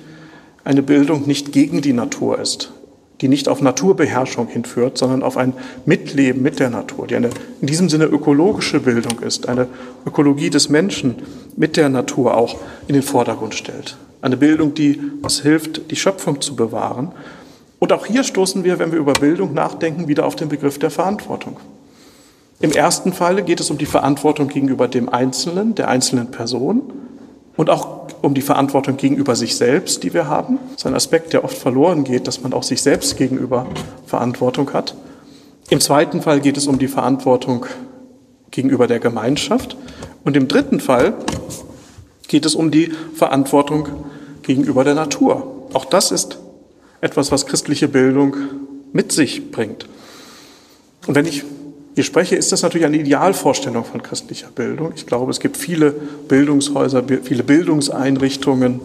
eine 0.66 0.84
Bildung 0.84 1.26
nicht 1.28 1.54
gegen 1.54 1.82
die 1.82 1.94
Natur 1.94 2.40
ist, 2.40 2.74
die 3.22 3.30
nicht 3.30 3.48
auf 3.48 3.62
Naturbeherrschung 3.62 4.48
hinführt, 4.48 4.98
sondern 4.98 5.24
auf 5.24 5.38
ein 5.38 5.54
Mitleben 5.86 6.42
mit 6.42 6.60
der 6.60 6.70
Natur, 6.70 7.08
die 7.08 7.16
eine 7.16 7.30
in 7.62 7.68
diesem 7.68 7.88
Sinne 7.88 8.06
ökologische 8.06 8.82
Bildung 8.82 9.20
ist, 9.20 9.48
eine 9.48 9.68
Ökologie 10.06 10.50
des 10.50 10.68
Menschen 10.68 11.16
mit 11.56 11.78
der 11.78 11.88
Natur 11.88 12.36
auch 12.36 12.58
in 12.90 12.96
den 12.96 13.04
Vordergrund 13.04 13.56
stellt. 13.56 13.98
Eine 14.22 14.36
Bildung, 14.36 14.74
die 14.74 15.00
es 15.26 15.42
hilft, 15.42 15.90
die 15.92 15.96
Schöpfung 15.96 16.42
zu 16.42 16.56
bewahren. 16.56 17.14
Und 17.80 17.94
auch 17.94 18.06
hier 18.06 18.24
stoßen 18.24 18.64
wir, 18.64 18.78
wenn 18.78 18.92
wir 18.92 19.00
über 19.00 19.14
Bildung 19.14 19.54
nachdenken, 19.54 20.08
wieder 20.08 20.26
auf 20.26 20.36
den 20.36 20.50
Begriff 20.50 20.78
der 20.78 20.92
Verantwortung. 20.92 21.58
Im 22.60 22.74
ersten 22.74 23.14
Fall 23.14 23.42
geht 23.44 23.62
es 23.62 23.72
um 23.72 23.78
die 23.78 23.86
Verantwortung 23.86 24.50
gegenüber 24.50 24.90
dem 24.90 25.08
Einzelnen, 25.08 25.76
der 25.76 25.88
einzelnen 25.88 26.30
Person 26.30 26.82
und 27.56 27.70
auch 27.70 28.00
um 28.22 28.34
die 28.34 28.42
Verantwortung 28.42 28.98
gegenüber 28.98 29.36
sich 29.36 29.56
selbst, 29.56 30.04
die 30.04 30.14
wir 30.14 30.28
haben. 30.28 30.60
Das 30.72 30.82
ist 30.82 30.88
ein 30.88 30.96
Aspekt, 30.96 31.32
der 31.32 31.46
oft 31.46 31.58
verloren 31.58 32.04
geht, 32.04 32.28
dass 32.28 32.42
man 32.42 32.52
auch 32.52 32.64
sich 32.64 32.82
selbst 32.82 33.16
gegenüber 33.16 33.66
Verantwortung 34.06 34.74
hat. 34.74 34.94
Im 35.70 35.80
zweiten 35.80 36.22
Fall 36.22 36.42
geht 36.42 36.58
es 36.58 36.68
um 36.68 36.80
die 36.80 36.90
Verantwortung 36.90 37.66
gegenüber 38.52 38.88
der 38.88 39.00
Gemeinschaft. 39.00 39.78
Und 40.26 40.36
im 40.36 40.50
dritten 40.50 40.82
Fall 40.82 41.14
geht 42.28 42.46
es 42.46 42.56
um 42.56 42.72
die 42.72 42.92
Verantwortung 43.14 43.88
gegenüber 44.42 44.84
der 44.84 44.96
Natur. 44.96 45.68
Auch 45.74 45.86
das 45.86 46.12
ist 46.12 46.40
etwas, 47.02 47.32
was 47.32 47.46
christliche 47.46 47.88
Bildung 47.88 48.36
mit 48.94 49.12
sich 49.12 49.52
bringt. 49.52 49.88
Und 51.08 51.16
wenn 51.16 51.26
ich 51.26 51.44
hier 51.96 52.04
spreche, 52.04 52.36
ist 52.36 52.52
das 52.52 52.62
natürlich 52.62 52.86
eine 52.86 52.98
Idealvorstellung 52.98 53.84
von 53.84 54.02
christlicher 54.02 54.50
Bildung. 54.54 54.94
Ich 54.96 55.06
glaube, 55.06 55.32
es 55.32 55.40
gibt 55.40 55.58
viele 55.58 55.92
Bildungshäuser, 55.92 57.04
viele 57.24 57.44
Bildungseinrichtungen, 57.44 58.82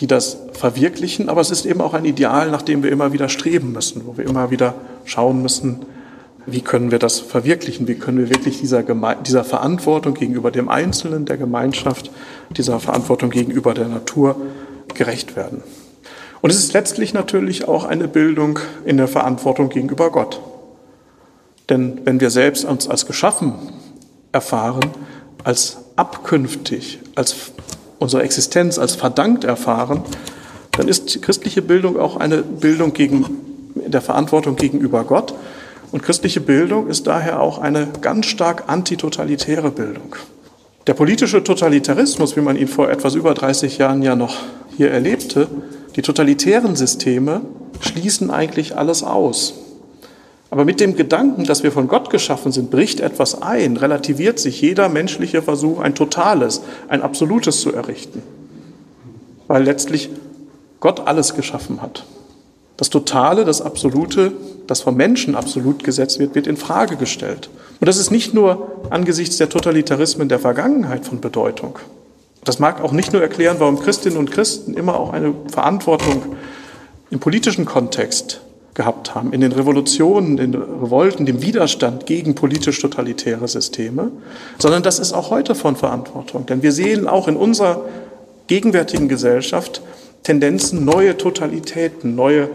die 0.00 0.06
das 0.06 0.38
verwirklichen, 0.52 1.28
aber 1.28 1.40
es 1.40 1.50
ist 1.50 1.66
eben 1.66 1.80
auch 1.80 1.94
ein 1.94 2.04
Ideal, 2.04 2.50
nach 2.50 2.62
dem 2.62 2.82
wir 2.82 2.92
immer 2.92 3.12
wieder 3.12 3.28
streben 3.28 3.72
müssen, 3.72 4.02
wo 4.06 4.16
wir 4.16 4.26
immer 4.26 4.50
wieder 4.50 4.74
schauen 5.04 5.42
müssen, 5.42 5.80
wie 6.46 6.60
können 6.60 6.90
wir 6.90 6.98
das 6.98 7.18
verwirklichen, 7.18 7.88
wie 7.88 7.96
können 7.96 8.18
wir 8.18 8.30
wirklich 8.30 8.60
dieser, 8.60 8.82
Geme 8.82 9.16
dieser 9.26 9.42
Verantwortung 9.42 10.14
gegenüber 10.14 10.50
dem 10.50 10.68
Einzelnen, 10.68 11.24
der 11.24 11.38
Gemeinschaft, 11.38 12.10
dieser 12.56 12.78
Verantwortung 12.78 13.30
gegenüber 13.30 13.74
der 13.74 13.88
Natur 13.88 14.36
gerecht 14.94 15.34
werden. 15.34 15.62
Und 16.40 16.50
es 16.50 16.58
ist 16.58 16.72
letztlich 16.72 17.14
natürlich 17.14 17.66
auch 17.66 17.84
eine 17.84 18.08
Bildung 18.08 18.58
in 18.84 18.96
der 18.96 19.08
Verantwortung 19.08 19.68
gegenüber 19.68 20.10
Gott. 20.10 20.40
Denn 21.68 22.00
wenn 22.04 22.20
wir 22.20 22.30
selbst 22.30 22.64
uns 22.64 22.88
als 22.88 23.06
geschaffen 23.06 23.54
erfahren, 24.32 24.90
als 25.44 25.78
abkünftig, 25.96 27.00
als 27.14 27.52
unsere 27.98 28.22
Existenz 28.22 28.78
als 28.78 28.94
verdankt 28.94 29.44
erfahren, 29.44 30.02
dann 30.72 30.88
ist 30.88 31.22
christliche 31.22 31.62
Bildung 31.62 31.98
auch 31.98 32.16
eine 32.16 32.42
Bildung 32.42 32.92
gegen, 32.92 33.24
der 33.74 34.02
Verantwortung 34.02 34.56
gegenüber 34.56 35.04
Gott. 35.04 35.34
Und 35.92 36.02
christliche 36.02 36.40
Bildung 36.40 36.88
ist 36.88 37.06
daher 37.06 37.40
auch 37.40 37.58
eine 37.58 37.88
ganz 38.00 38.26
stark 38.26 38.64
antitotalitäre 38.66 39.70
Bildung. 39.70 40.16
Der 40.86 40.94
politische 40.94 41.42
Totalitarismus, 41.42 42.36
wie 42.36 42.42
man 42.42 42.56
ihn 42.56 42.68
vor 42.68 42.90
etwas 42.90 43.14
über 43.14 43.34
30 43.34 43.78
Jahren 43.78 44.02
ja 44.02 44.14
noch 44.14 44.36
hier 44.76 44.90
erlebte, 44.90 45.48
die 45.96 46.02
totalitären 46.02 46.76
Systeme 46.76 47.40
schließen 47.80 48.30
eigentlich 48.30 48.76
alles 48.76 49.02
aus. 49.02 49.54
Aber 50.50 50.64
mit 50.64 50.78
dem 50.78 50.94
Gedanken, 50.94 51.44
dass 51.44 51.62
wir 51.62 51.72
von 51.72 51.88
Gott 51.88 52.10
geschaffen 52.10 52.52
sind, 52.52 52.70
bricht 52.70 53.00
etwas 53.00 53.42
ein, 53.42 53.76
relativiert 53.76 54.38
sich 54.38 54.60
jeder 54.60 54.88
menschliche 54.88 55.42
Versuch, 55.42 55.80
ein 55.80 55.94
totales, 55.94 56.62
ein 56.88 57.02
absolutes 57.02 57.60
zu 57.60 57.72
errichten. 57.72 58.22
Weil 59.48 59.64
letztlich 59.64 60.10
Gott 60.80 61.06
alles 61.06 61.34
geschaffen 61.34 61.82
hat. 61.82 62.04
Das 62.76 62.90
Totale, 62.90 63.44
das 63.44 63.62
Absolute, 63.62 64.32
das 64.66 64.82
vom 64.82 64.96
Menschen 64.96 65.34
absolut 65.34 65.82
gesetzt 65.82 66.18
wird, 66.18 66.34
wird 66.34 66.46
in 66.46 66.56
Frage 66.56 66.96
gestellt. 66.96 67.48
Und 67.80 67.88
das 67.88 67.96
ist 67.96 68.10
nicht 68.10 68.34
nur 68.34 68.86
angesichts 68.90 69.38
der 69.38 69.48
Totalitarismen 69.48 70.28
der 70.28 70.38
Vergangenheit 70.38 71.06
von 71.06 71.20
Bedeutung. 71.20 71.78
Das 72.46 72.60
mag 72.60 72.80
auch 72.80 72.92
nicht 72.92 73.12
nur 73.12 73.20
erklären, 73.20 73.56
warum 73.58 73.80
Christinnen 73.80 74.16
und 74.16 74.30
Christen 74.30 74.74
immer 74.74 74.98
auch 74.98 75.12
eine 75.12 75.34
Verantwortung 75.50 76.36
im 77.10 77.18
politischen 77.18 77.66
Kontext 77.66 78.40
gehabt 78.72 79.16
haben, 79.16 79.32
in 79.32 79.40
den 79.40 79.50
Revolutionen, 79.50 80.38
in 80.38 80.52
den 80.52 80.62
Revolten, 80.62 81.26
dem 81.26 81.42
Widerstand 81.42 82.06
gegen 82.06 82.36
politisch-totalitäre 82.36 83.48
Systeme, 83.48 84.12
sondern 84.58 84.84
das 84.84 85.00
ist 85.00 85.12
auch 85.12 85.30
heute 85.30 85.56
von 85.56 85.74
Verantwortung. 85.74 86.46
Denn 86.46 86.62
wir 86.62 86.70
sehen 86.70 87.08
auch 87.08 87.26
in 87.26 87.36
unserer 87.36 87.84
gegenwärtigen 88.46 89.08
Gesellschaft 89.08 89.82
Tendenzen, 90.22 90.84
neue 90.84 91.16
Totalitäten, 91.16 92.14
neue 92.14 92.48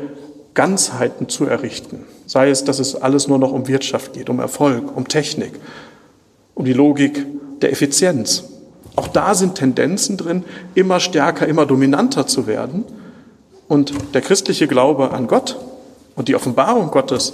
Ganzheiten 0.54 1.28
zu 1.28 1.46
errichten. 1.46 2.06
Sei 2.28 2.50
es, 2.50 2.64
dass 2.64 2.80
es 2.80 2.96
alles 2.96 3.28
nur 3.28 3.40
noch 3.40 3.52
um 3.52 3.68
Wirtschaft 3.68 4.14
geht, 4.14 4.30
um 4.30 4.40
Erfolg, 4.40 4.96
um 4.96 5.08
Technik, 5.08 5.52
um 6.54 6.64
die 6.64 6.74
Logik 6.74 7.26
der 7.62 7.72
Effizienz. 7.72 8.51
Auch 8.96 9.08
da 9.08 9.36
sind 9.36 9.56
Tendenzen 9.56 10.18
drin, 10.18 10.44
immer 10.76 11.00
stärker, 11.00 11.48
immer 11.48 11.66
dominanter 11.66 12.28
zu 12.28 12.48
werden. 12.48 12.84
Und 13.68 13.94
der 14.14 14.22
christliche 14.22 14.68
Glaube 14.68 15.12
an 15.12 15.28
Gott 15.28 15.58
und 16.16 16.28
die 16.28 16.36
Offenbarung 16.36 16.92
Gottes 16.92 17.34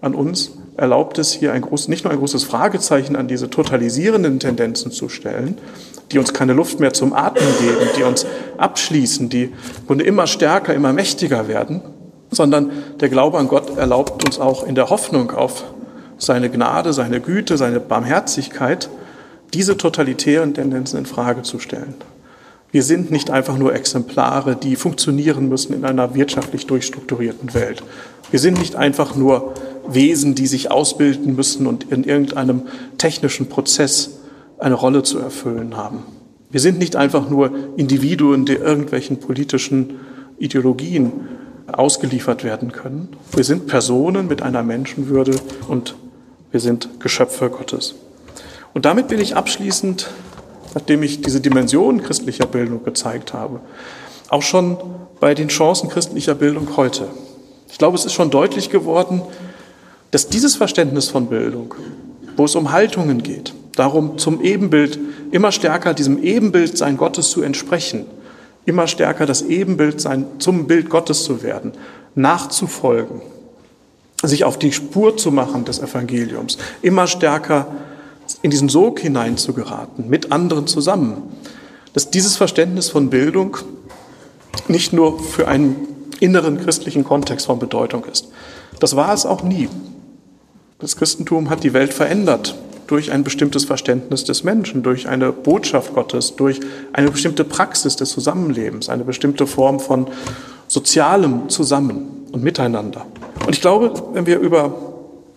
an 0.00 0.14
uns 0.14 0.52
erlaubt 0.76 1.18
es 1.18 1.32
hier 1.32 1.52
ein 1.52 1.62
groß, 1.62 1.88
nicht 1.88 2.04
nur 2.04 2.12
ein 2.12 2.18
großes 2.18 2.44
Fragezeichen 2.44 3.16
an 3.16 3.26
diese 3.26 3.50
totalisierenden 3.50 4.38
Tendenzen 4.38 4.92
zu 4.92 5.08
stellen, 5.08 5.58
die 6.12 6.18
uns 6.18 6.32
keine 6.32 6.52
Luft 6.52 6.78
mehr 6.78 6.92
zum 6.92 7.12
Atmen 7.12 7.48
geben, 7.58 7.88
die 7.96 8.04
uns 8.04 8.26
abschließen, 8.58 9.28
die 9.28 9.52
Grunde 9.86 10.04
immer 10.04 10.26
stärker, 10.26 10.74
immer 10.74 10.92
mächtiger 10.92 11.48
werden, 11.48 11.82
sondern 12.30 12.70
der 13.00 13.08
Glaube 13.08 13.38
an 13.38 13.48
Gott 13.48 13.76
erlaubt 13.76 14.24
uns 14.24 14.38
auch 14.38 14.64
in 14.64 14.76
der 14.76 14.90
Hoffnung 14.90 15.32
auf 15.32 15.64
seine 16.16 16.48
Gnade, 16.50 16.92
seine 16.92 17.20
Güte, 17.20 17.56
seine 17.56 17.80
Barmherzigkeit, 17.80 18.88
diese 19.54 19.76
totalitären 19.76 20.54
Tendenzen 20.54 20.98
in 20.98 21.06
Frage 21.06 21.42
zu 21.42 21.58
stellen. 21.58 21.94
Wir 22.70 22.82
sind 22.82 23.10
nicht 23.10 23.30
einfach 23.30 23.56
nur 23.56 23.74
Exemplare, 23.74 24.54
die 24.54 24.76
funktionieren 24.76 25.48
müssen 25.48 25.72
in 25.72 25.84
einer 25.86 26.14
wirtschaftlich 26.14 26.66
durchstrukturierten 26.66 27.54
Welt. 27.54 27.82
Wir 28.30 28.38
sind 28.38 28.58
nicht 28.58 28.76
einfach 28.76 29.16
nur 29.16 29.54
Wesen, 29.88 30.34
die 30.34 30.46
sich 30.46 30.70
ausbilden 30.70 31.34
müssen 31.34 31.66
und 31.66 31.90
in 31.90 32.04
irgendeinem 32.04 32.62
technischen 32.98 33.48
Prozess 33.48 34.18
eine 34.58 34.74
Rolle 34.74 35.02
zu 35.02 35.18
erfüllen 35.18 35.78
haben. 35.78 36.02
Wir 36.50 36.60
sind 36.60 36.78
nicht 36.78 36.94
einfach 36.94 37.30
nur 37.30 37.52
Individuen, 37.76 38.44
die 38.44 38.54
irgendwelchen 38.54 39.18
politischen 39.18 40.00
Ideologien 40.38 41.12
ausgeliefert 41.72 42.44
werden 42.44 42.72
können. 42.72 43.08
Wir 43.34 43.44
sind 43.44 43.66
Personen 43.66 44.28
mit 44.28 44.42
einer 44.42 44.62
Menschenwürde 44.62 45.36
und 45.68 45.94
wir 46.50 46.60
sind 46.60 47.00
Geschöpfe 47.00 47.50
Gottes. 47.50 47.94
Und 48.74 48.84
damit 48.84 49.08
bin 49.08 49.20
ich 49.20 49.36
abschließend, 49.36 50.10
nachdem 50.74 51.02
ich 51.02 51.20
diese 51.22 51.40
Dimension 51.40 52.02
christlicher 52.02 52.46
Bildung 52.46 52.84
gezeigt 52.84 53.32
habe, 53.32 53.60
auch 54.28 54.42
schon 54.42 54.76
bei 55.20 55.34
den 55.34 55.48
Chancen 55.48 55.88
christlicher 55.88 56.34
Bildung 56.34 56.76
heute. 56.76 57.08
Ich 57.70 57.78
glaube, 57.78 57.96
es 57.96 58.04
ist 58.04 58.12
schon 58.12 58.30
deutlich 58.30 58.70
geworden, 58.70 59.22
dass 60.10 60.28
dieses 60.28 60.56
Verständnis 60.56 61.08
von 61.08 61.26
Bildung, 61.26 61.74
wo 62.36 62.44
es 62.44 62.54
um 62.54 62.72
Haltungen 62.72 63.22
geht, 63.22 63.52
darum 63.74 64.18
zum 64.18 64.42
Ebenbild, 64.42 64.98
immer 65.30 65.52
stärker 65.52 65.94
diesem 65.94 66.22
Ebenbild 66.22 66.78
sein 66.78 66.96
Gottes 66.96 67.30
zu 67.30 67.42
entsprechen, 67.42 68.06
immer 68.64 68.86
stärker 68.86 69.26
das 69.26 69.42
Ebenbild 69.42 70.00
sein, 70.00 70.26
zum 70.38 70.66
Bild 70.66 70.90
Gottes 70.90 71.24
zu 71.24 71.42
werden, 71.42 71.72
nachzufolgen, 72.14 73.22
sich 74.22 74.44
auf 74.44 74.58
die 74.58 74.72
Spur 74.72 75.16
zu 75.16 75.30
machen 75.30 75.64
des 75.64 75.80
Evangeliums, 75.80 76.58
immer 76.82 77.06
stärker 77.06 77.68
in 78.42 78.50
diesen 78.50 78.68
Sog 78.68 79.00
hineinzugeraten, 79.00 80.08
mit 80.08 80.32
anderen 80.32 80.66
zusammen. 80.66 81.22
Dass 81.92 82.10
dieses 82.10 82.36
Verständnis 82.36 82.90
von 82.90 83.10
Bildung 83.10 83.56
nicht 84.68 84.92
nur 84.92 85.18
für 85.18 85.48
einen 85.48 85.76
inneren 86.20 86.58
christlichen 86.58 87.04
Kontext 87.04 87.46
von 87.46 87.58
Bedeutung 87.58 88.04
ist. 88.04 88.28
Das 88.80 88.96
war 88.96 89.12
es 89.12 89.26
auch 89.26 89.42
nie. 89.42 89.68
Das 90.78 90.96
Christentum 90.96 91.50
hat 91.50 91.64
die 91.64 91.72
Welt 91.72 91.92
verändert 91.92 92.56
durch 92.86 93.12
ein 93.12 93.22
bestimmtes 93.22 93.64
Verständnis 93.64 94.24
des 94.24 94.44
Menschen, 94.44 94.82
durch 94.82 95.08
eine 95.08 95.32
Botschaft 95.32 95.94
Gottes, 95.94 96.36
durch 96.36 96.60
eine 96.92 97.10
bestimmte 97.10 97.44
Praxis 97.44 97.96
des 97.96 98.10
Zusammenlebens, 98.10 98.88
eine 98.88 99.04
bestimmte 99.04 99.46
Form 99.46 99.78
von 99.78 100.06
sozialem 100.68 101.48
Zusammen 101.48 102.26
und 102.32 102.42
Miteinander. 102.42 103.06
Und 103.44 103.54
ich 103.54 103.60
glaube, 103.60 103.92
wenn 104.14 104.26
wir 104.26 104.38
über 104.38 104.74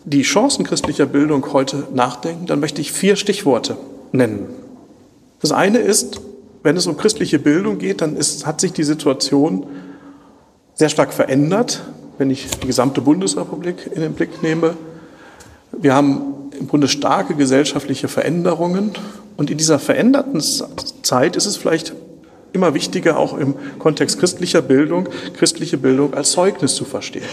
die 0.03 0.23
Chancen 0.23 0.65
christlicher 0.65 1.05
Bildung 1.05 1.53
heute 1.53 1.87
nachdenken, 1.93 2.45
dann 2.47 2.59
möchte 2.59 2.81
ich 2.81 2.91
vier 2.91 3.15
Stichworte 3.15 3.77
nennen. 4.11 4.47
Das 5.41 5.51
eine 5.51 5.79
ist, 5.79 6.21
wenn 6.63 6.77
es 6.77 6.87
um 6.87 6.97
christliche 6.97 7.39
Bildung 7.39 7.77
geht, 7.77 8.01
dann 8.01 8.15
ist, 8.15 8.45
hat 8.45 8.61
sich 8.61 8.73
die 8.73 8.83
Situation 8.83 9.65
sehr 10.75 10.89
stark 10.89 11.13
verändert, 11.13 11.81
wenn 12.17 12.29
ich 12.29 12.47
die 12.61 12.67
gesamte 12.67 13.01
Bundesrepublik 13.01 13.89
in 13.93 14.01
den 14.01 14.13
Blick 14.13 14.43
nehme. 14.43 14.75
Wir 15.71 15.95
haben 15.95 16.33
im 16.59 16.67
Grunde 16.67 16.87
starke 16.87 17.35
gesellschaftliche 17.35 18.07
Veränderungen. 18.07 18.91
Und 19.37 19.49
in 19.49 19.57
dieser 19.57 19.79
veränderten 19.79 20.41
Zeit 21.01 21.35
ist 21.35 21.45
es 21.45 21.57
vielleicht 21.57 21.93
immer 22.53 22.73
wichtiger, 22.73 23.17
auch 23.17 23.37
im 23.37 23.55
Kontext 23.79 24.19
christlicher 24.19 24.61
Bildung, 24.61 25.07
christliche 25.35 25.77
Bildung 25.77 26.13
als 26.13 26.31
Zeugnis 26.31 26.75
zu 26.75 26.85
verstehen. 26.85 27.25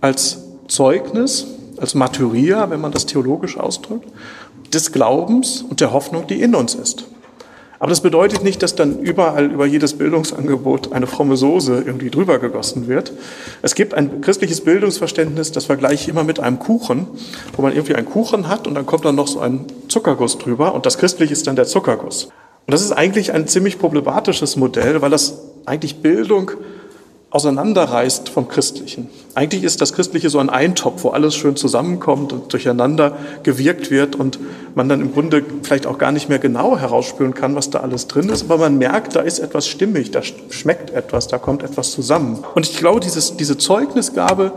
Als 0.00 0.38
Zeugnis, 0.70 1.46
als 1.76 1.94
Martyria, 1.94 2.70
wenn 2.70 2.80
man 2.80 2.92
das 2.92 3.06
theologisch 3.06 3.58
ausdrückt, 3.58 4.06
des 4.72 4.92
Glaubens 4.92 5.62
und 5.68 5.80
der 5.80 5.92
Hoffnung, 5.92 6.26
die 6.26 6.40
in 6.40 6.54
uns 6.54 6.74
ist. 6.74 7.04
Aber 7.80 7.88
das 7.88 8.02
bedeutet 8.02 8.44
nicht, 8.44 8.62
dass 8.62 8.74
dann 8.74 8.98
überall 9.00 9.50
über 9.50 9.64
jedes 9.64 9.94
Bildungsangebot 9.96 10.92
eine 10.92 11.06
fromme 11.06 11.38
Soße 11.38 11.82
irgendwie 11.86 12.10
drüber 12.10 12.38
gegossen 12.38 12.88
wird. 12.88 13.12
Es 13.62 13.74
gibt 13.74 13.94
ein 13.94 14.20
christliches 14.20 14.60
Bildungsverständnis, 14.60 15.50
das 15.50 15.64
vergleiche 15.64 15.94
ich 16.02 16.08
immer 16.08 16.22
mit 16.22 16.40
einem 16.40 16.58
Kuchen, 16.58 17.06
wo 17.56 17.62
man 17.62 17.72
irgendwie 17.72 17.94
einen 17.94 18.06
Kuchen 18.06 18.48
hat 18.48 18.66
und 18.66 18.74
dann 18.74 18.84
kommt 18.84 19.06
dann 19.06 19.14
noch 19.14 19.28
so 19.28 19.40
ein 19.40 19.64
Zuckerguss 19.88 20.36
drüber 20.36 20.74
und 20.74 20.84
das 20.84 20.98
Christliche 20.98 21.32
ist 21.32 21.46
dann 21.46 21.56
der 21.56 21.64
Zuckerguss. 21.64 22.24
Und 22.66 22.72
das 22.74 22.82
ist 22.82 22.92
eigentlich 22.92 23.32
ein 23.32 23.48
ziemlich 23.48 23.78
problematisches 23.78 24.56
Modell, 24.56 25.00
weil 25.00 25.10
das 25.10 25.40
eigentlich 25.64 26.02
Bildung 26.02 26.50
auseinanderreißt 27.30 28.28
vom 28.28 28.48
Christlichen. 28.48 29.08
Eigentlich 29.34 29.62
ist 29.62 29.80
das 29.80 29.92
Christliche 29.92 30.30
so 30.30 30.40
ein 30.40 30.50
Eintopf, 30.50 31.04
wo 31.04 31.10
alles 31.10 31.36
schön 31.36 31.54
zusammenkommt 31.54 32.32
und 32.32 32.52
durcheinander 32.52 33.16
gewirkt 33.44 33.92
wird 33.92 34.16
und 34.16 34.40
man 34.74 34.88
dann 34.88 35.00
im 35.00 35.12
Grunde 35.12 35.44
vielleicht 35.62 35.86
auch 35.86 35.98
gar 35.98 36.10
nicht 36.10 36.28
mehr 36.28 36.40
genau 36.40 36.76
herausspüren 36.76 37.32
kann, 37.32 37.54
was 37.54 37.70
da 37.70 37.80
alles 37.80 38.08
drin 38.08 38.28
ist, 38.28 38.42
aber 38.42 38.58
man 38.58 38.78
merkt, 38.78 39.14
da 39.14 39.20
ist 39.20 39.38
etwas 39.38 39.68
stimmig, 39.68 40.10
da 40.10 40.22
schmeckt 40.22 40.90
etwas, 40.90 41.28
da 41.28 41.38
kommt 41.38 41.62
etwas 41.62 41.92
zusammen. 41.92 42.42
Und 42.54 42.68
ich 42.68 42.76
glaube, 42.76 42.98
dieses, 42.98 43.36
diese 43.36 43.56
Zeugnisgabe 43.56 44.52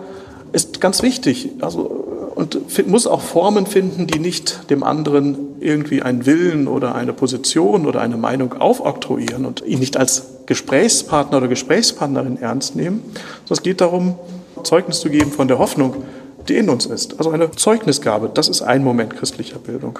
ist 0.52 0.82
ganz 0.82 1.04
wichtig. 1.04 1.52
Also 1.62 2.23
und 2.36 2.88
muss 2.88 3.08
auch 3.08 3.22
Formen 3.22 3.66
finden, 3.66 4.08
die 4.08 4.20
nicht 4.20 4.70
dem 4.70 4.84
anderen 4.84 5.38
irgendwie 5.60 6.02
einen 6.02 6.26
Willen 6.26 6.68
oder 6.68 6.96
eine 6.96 7.14
Position 7.14 7.86
oder 7.86 8.02
eine 8.02 8.18
Meinung 8.18 8.54
aufoktroyieren 8.54 9.46
und 9.46 9.64
ihn 9.66 9.80
nicht 9.80 9.98
als 9.98 10.24
Gesprächspartner 10.46 11.38
oder 11.38 11.48
Gesprächspartnerin 11.48 12.38
ernst 12.38 12.76
nehmen, 12.76 13.02
sondern 13.46 13.52
es 13.52 13.62
geht 13.62 13.82
darum, 13.82 14.16
Zeugnis 14.64 15.00
zu 15.00 15.10
geben 15.10 15.32
von 15.32 15.48
der 15.48 15.60
Hoffnung, 15.60 16.04
die 16.48 16.56
in 16.56 16.70
uns 16.70 16.86
ist. 16.86 17.18
Also 17.18 17.32
eine 17.32 17.52
Zeugnisgabe, 17.52 18.30
das 18.34 18.50
ist 18.50 18.62
ein 18.62 18.84
Moment 18.84 19.16
christlicher 19.16 19.60
Bildung. 19.60 20.00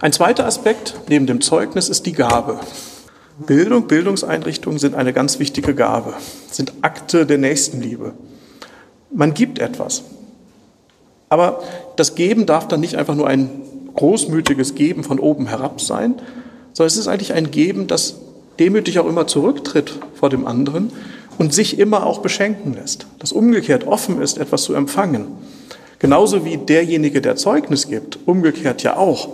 Ein 0.00 0.12
zweiter 0.12 0.46
Aspekt 0.46 0.96
neben 1.08 1.26
dem 1.26 1.40
Zeugnis 1.40 1.88
ist 1.88 2.06
die 2.06 2.12
Gabe. 2.12 2.60
Bildung, 3.38 3.86
Bildungseinrichtungen 3.88 4.78
sind 4.78 4.94
eine 4.94 5.12
ganz 5.12 5.38
wichtige 5.38 5.74
Gabe, 5.74 6.14
sind 6.50 6.72
Akte 6.82 7.26
der 7.26 7.38
Nächstenliebe. 7.38 8.12
Man 9.10 9.34
gibt 9.34 9.58
etwas. 9.58 10.04
Aber 11.34 11.64
das 11.96 12.14
Geben 12.14 12.46
darf 12.46 12.68
dann 12.68 12.78
nicht 12.78 12.94
einfach 12.94 13.16
nur 13.16 13.26
ein 13.26 13.50
großmütiges 13.96 14.76
Geben 14.76 15.02
von 15.02 15.18
oben 15.18 15.48
herab 15.48 15.80
sein, 15.80 16.14
sondern 16.74 16.86
es 16.86 16.96
ist 16.96 17.08
eigentlich 17.08 17.32
ein 17.32 17.50
Geben, 17.50 17.88
das 17.88 18.20
demütig 18.60 19.00
auch 19.00 19.06
immer 19.08 19.26
zurücktritt 19.26 19.98
vor 20.14 20.30
dem 20.30 20.46
anderen 20.46 20.92
und 21.36 21.52
sich 21.52 21.80
immer 21.80 22.06
auch 22.06 22.20
beschenken 22.20 22.74
lässt, 22.74 23.06
das 23.18 23.32
umgekehrt 23.32 23.84
offen 23.84 24.22
ist, 24.22 24.38
etwas 24.38 24.62
zu 24.62 24.74
empfangen. 24.74 25.26
Genauso 25.98 26.44
wie 26.44 26.56
derjenige, 26.56 27.20
der 27.20 27.34
Zeugnis 27.34 27.88
gibt, 27.88 28.20
umgekehrt 28.26 28.84
ja 28.84 28.96
auch 28.96 29.30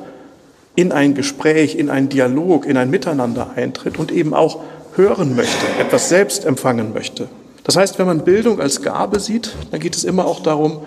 in 0.76 0.92
ein 0.92 1.14
Gespräch, 1.14 1.74
in 1.74 1.90
einen 1.90 2.08
Dialog, 2.08 2.64
in 2.64 2.78
ein 2.78 2.88
Miteinander 2.88 3.50
eintritt 3.56 3.98
und 3.98 4.10
eben 4.10 4.32
auch 4.32 4.60
hören 4.96 5.36
möchte, 5.36 5.66
etwas 5.78 6.08
selbst 6.08 6.46
empfangen 6.46 6.94
möchte. 6.94 7.28
Das 7.64 7.76
heißt, 7.76 7.98
wenn 7.98 8.06
man 8.06 8.24
Bildung 8.24 8.58
als 8.58 8.80
Gabe 8.80 9.20
sieht, 9.20 9.50
dann 9.70 9.80
geht 9.80 9.94
es 9.94 10.04
immer 10.04 10.24
auch 10.24 10.40
darum, 10.40 10.78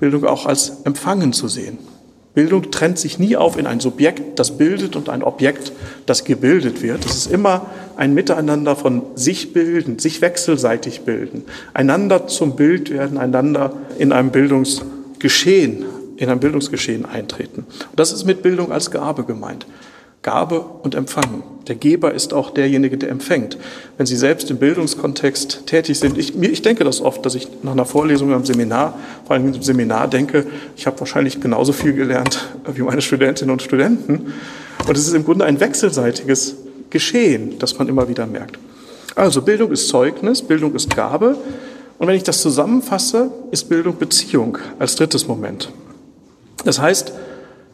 Bildung 0.00 0.24
auch 0.24 0.46
als 0.46 0.82
Empfangen 0.84 1.32
zu 1.32 1.48
sehen. 1.48 1.78
Bildung 2.34 2.70
trennt 2.70 2.98
sich 2.98 3.18
nie 3.18 3.36
auf 3.36 3.58
in 3.58 3.66
ein 3.66 3.80
Subjekt, 3.80 4.38
das 4.38 4.56
bildet 4.58 4.94
und 4.94 5.08
ein 5.08 5.24
Objekt, 5.24 5.72
das 6.06 6.24
gebildet 6.24 6.82
wird. 6.82 7.04
Es 7.04 7.16
ist 7.16 7.32
immer 7.32 7.66
ein 7.96 8.14
Miteinander 8.14 8.76
von 8.76 9.02
sich 9.16 9.52
bilden, 9.52 9.98
sich 9.98 10.20
wechselseitig 10.20 11.00
bilden, 11.00 11.42
einander 11.74 12.28
zum 12.28 12.54
Bild 12.54 12.90
werden, 12.90 13.18
einander 13.18 13.72
in 13.98 14.12
einem 14.12 14.30
Bildungsgeschehen, 14.30 15.84
in 16.16 16.28
ein 16.28 16.38
Bildungsgeschehen 16.38 17.06
eintreten. 17.06 17.66
Und 17.90 17.98
das 17.98 18.12
ist 18.12 18.24
mit 18.24 18.42
Bildung 18.42 18.70
als 18.70 18.92
Gabe 18.92 19.24
gemeint. 19.24 19.66
Gabe 20.22 20.60
und 20.60 20.94
Empfangen. 20.94 21.42
Der 21.68 21.76
Geber 21.76 22.12
ist 22.12 22.32
auch 22.32 22.50
derjenige, 22.50 22.96
der 22.96 23.10
empfängt. 23.10 23.56
Wenn 23.96 24.06
Sie 24.06 24.16
selbst 24.16 24.50
im 24.50 24.56
Bildungskontext 24.56 25.66
tätig 25.66 25.98
sind, 25.98 26.18
ich, 26.18 26.36
ich 26.36 26.62
denke 26.62 26.82
das 26.82 27.00
oft, 27.00 27.24
dass 27.24 27.34
ich 27.34 27.48
nach 27.62 27.72
einer 27.72 27.84
Vorlesung 27.84 28.32
am 28.32 28.44
Seminar, 28.44 28.98
vor 29.26 29.36
allem 29.36 29.54
im 29.54 29.62
Seminar 29.62 30.08
denke, 30.08 30.46
ich 30.76 30.86
habe 30.86 30.98
wahrscheinlich 31.00 31.40
genauso 31.40 31.72
viel 31.72 31.92
gelernt 31.92 32.48
wie 32.74 32.82
meine 32.82 33.02
Studentinnen 33.02 33.52
und 33.52 33.62
Studenten. 33.62 34.32
Und 34.86 34.96
es 34.96 35.06
ist 35.06 35.14
im 35.14 35.24
Grunde 35.24 35.44
ein 35.44 35.60
wechselseitiges 35.60 36.56
Geschehen, 36.90 37.58
das 37.58 37.78
man 37.78 37.88
immer 37.88 38.08
wieder 38.08 38.26
merkt. 38.26 38.58
Also 39.14 39.42
Bildung 39.42 39.70
ist 39.72 39.88
Zeugnis, 39.88 40.42
Bildung 40.42 40.74
ist 40.74 40.94
Gabe. 40.94 41.36
Und 41.98 42.06
wenn 42.06 42.14
ich 42.14 42.22
das 42.22 42.40
zusammenfasse, 42.40 43.30
ist 43.50 43.68
Bildung 43.68 43.98
Beziehung 43.98 44.58
als 44.78 44.96
drittes 44.96 45.28
Moment. 45.28 45.70
Das 46.64 46.80
heißt, 46.80 47.12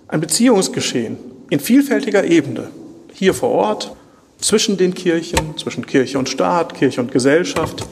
ein 0.09 0.21
Beziehungsgeschehen, 0.21 1.17
in 1.55 1.61
vielfältiger 1.61 2.25
Ebene, 2.25 2.67
hier 3.13 3.33
vor 3.33 3.51
Ort, 3.51 3.95
zwischen 4.41 4.77
den 4.77 4.93
Kirchen, 4.93 5.57
zwischen 5.57 5.87
Kirche 5.87 6.19
und 6.19 6.29
Staat, 6.29 6.75
Kirche 6.75 7.01
und 7.01 7.13
Gesellschaft. 7.13 7.87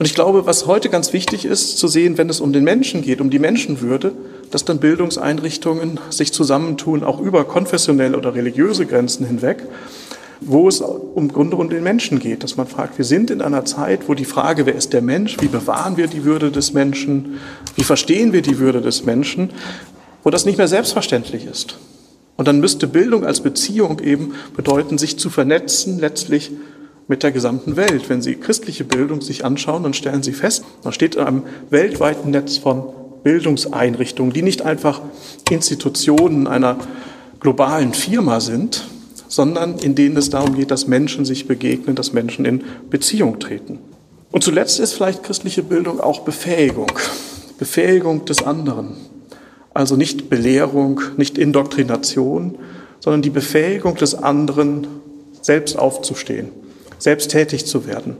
Und 0.00 0.04
ich 0.04 0.16
glaube, 0.16 0.46
was 0.46 0.66
heute 0.66 0.88
ganz 0.88 1.12
wichtig 1.12 1.44
ist, 1.44 1.78
zu 1.78 1.86
sehen, 1.86 2.18
wenn 2.18 2.28
es 2.28 2.40
um 2.40 2.52
den 2.52 2.64
Menschen 2.64 3.02
geht, 3.02 3.20
um 3.20 3.30
die 3.30 3.38
Menschenwürde, 3.38 4.14
dass 4.50 4.64
dann 4.64 4.80
Bildungseinrichtungen 4.80 6.00
sich 6.10 6.32
zusammentun, 6.32 7.04
auch 7.04 7.20
über 7.20 7.44
konfessionelle 7.44 8.18
oder 8.18 8.34
religiöse 8.34 8.84
Grenzen 8.84 9.24
hinweg, 9.24 9.62
wo 10.40 10.66
es 10.66 10.82
im 11.14 11.28
Grunde 11.28 11.54
um 11.54 11.70
den 11.70 11.84
Menschen 11.84 12.18
geht, 12.18 12.42
dass 12.42 12.56
man 12.56 12.66
fragt, 12.66 12.98
wir 12.98 13.04
sind 13.04 13.30
in 13.30 13.42
einer 13.42 13.64
Zeit, 13.64 14.08
wo 14.08 14.14
die 14.14 14.24
Frage, 14.24 14.66
wer 14.66 14.74
ist 14.74 14.92
der 14.92 15.02
Mensch, 15.02 15.36
wie 15.38 15.46
bewahren 15.46 15.96
wir 15.96 16.08
die 16.08 16.24
Würde 16.24 16.50
des 16.50 16.72
Menschen, 16.72 17.38
wie 17.76 17.84
verstehen 17.84 18.32
wir 18.32 18.42
die 18.42 18.58
Würde 18.58 18.80
des 18.80 19.04
Menschen, 19.04 19.50
wo 20.24 20.30
das 20.30 20.46
nicht 20.46 20.58
mehr 20.58 20.66
selbstverständlich 20.66 21.46
ist. 21.46 21.78
Und 22.36 22.48
dann 22.48 22.60
müsste 22.60 22.86
Bildung 22.86 23.24
als 23.24 23.40
Beziehung 23.40 24.00
eben 24.00 24.34
bedeuten, 24.54 24.98
sich 24.98 25.18
zu 25.18 25.30
vernetzen, 25.30 25.98
letztlich 25.98 26.50
mit 27.08 27.22
der 27.22 27.32
gesamten 27.32 27.76
Welt. 27.76 28.08
Wenn 28.08 28.20
Sie 28.20 28.34
christliche 28.34 28.84
Bildung 28.84 29.20
sich 29.20 29.44
anschauen, 29.44 29.84
dann 29.84 29.94
stellen 29.94 30.22
Sie 30.22 30.32
fest, 30.32 30.64
man 30.84 30.92
steht 30.92 31.14
in 31.14 31.22
einem 31.22 31.42
weltweiten 31.70 32.30
Netz 32.30 32.58
von 32.58 32.84
Bildungseinrichtungen, 33.22 34.32
die 34.32 34.42
nicht 34.42 34.62
einfach 34.62 35.00
Institutionen 35.50 36.46
einer 36.46 36.78
globalen 37.40 37.92
Firma 37.94 38.40
sind, 38.40 38.86
sondern 39.28 39.78
in 39.78 39.94
denen 39.94 40.16
es 40.16 40.30
darum 40.30 40.54
geht, 40.54 40.70
dass 40.70 40.86
Menschen 40.86 41.24
sich 41.24 41.48
begegnen, 41.48 41.96
dass 41.96 42.12
Menschen 42.12 42.44
in 42.44 42.62
Beziehung 42.90 43.38
treten. 43.38 43.78
Und 44.30 44.44
zuletzt 44.44 44.80
ist 44.80 44.92
vielleicht 44.92 45.22
christliche 45.22 45.62
Bildung 45.62 46.00
auch 46.00 46.20
Befähigung, 46.20 46.92
Befähigung 47.58 48.24
des 48.24 48.42
anderen, 48.42 48.94
also 49.76 49.96
nicht 49.96 50.30
Belehrung, 50.30 51.02
nicht 51.16 51.36
Indoktrination, 51.36 52.56
sondern 52.98 53.22
die 53.22 53.30
Befähigung 53.30 53.94
des 53.96 54.14
anderen, 54.14 54.86
selbst 55.42 55.78
aufzustehen, 55.78 56.48
selbst 56.98 57.30
tätig 57.30 57.66
zu 57.66 57.86
werden, 57.86 58.16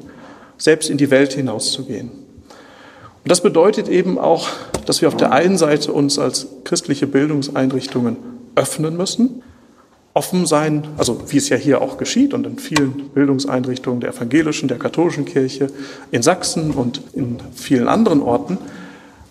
selbst 0.58 0.90
in 0.90 0.98
die 0.98 1.10
Welt 1.10 1.32
hinauszugehen. 1.32 2.10
Und 2.10 3.30
das 3.30 3.40
bedeutet 3.40 3.88
eben 3.88 4.18
auch, 4.18 4.48
dass 4.84 5.00
wir 5.00 5.08
auf 5.08 5.16
der 5.16 5.32
einen 5.32 5.56
Seite 5.56 5.92
uns 5.92 6.18
als 6.18 6.46
christliche 6.62 7.06
Bildungseinrichtungen 7.06 8.16
öffnen 8.54 8.96
müssen, 8.96 9.42
offen 10.14 10.46
sein, 10.46 10.86
also 10.98 11.20
wie 11.28 11.38
es 11.38 11.48
ja 11.48 11.56
hier 11.56 11.80
auch 11.80 11.96
geschieht 11.98 12.34
und 12.34 12.46
in 12.46 12.58
vielen 12.58 13.08
Bildungseinrichtungen 13.14 14.00
der 14.00 14.10
evangelischen, 14.10 14.68
der 14.68 14.78
katholischen 14.78 15.24
Kirche, 15.24 15.68
in 16.10 16.22
Sachsen 16.22 16.70
und 16.70 17.00
in 17.14 17.38
vielen 17.54 17.88
anderen 17.88 18.22
Orten, 18.22 18.58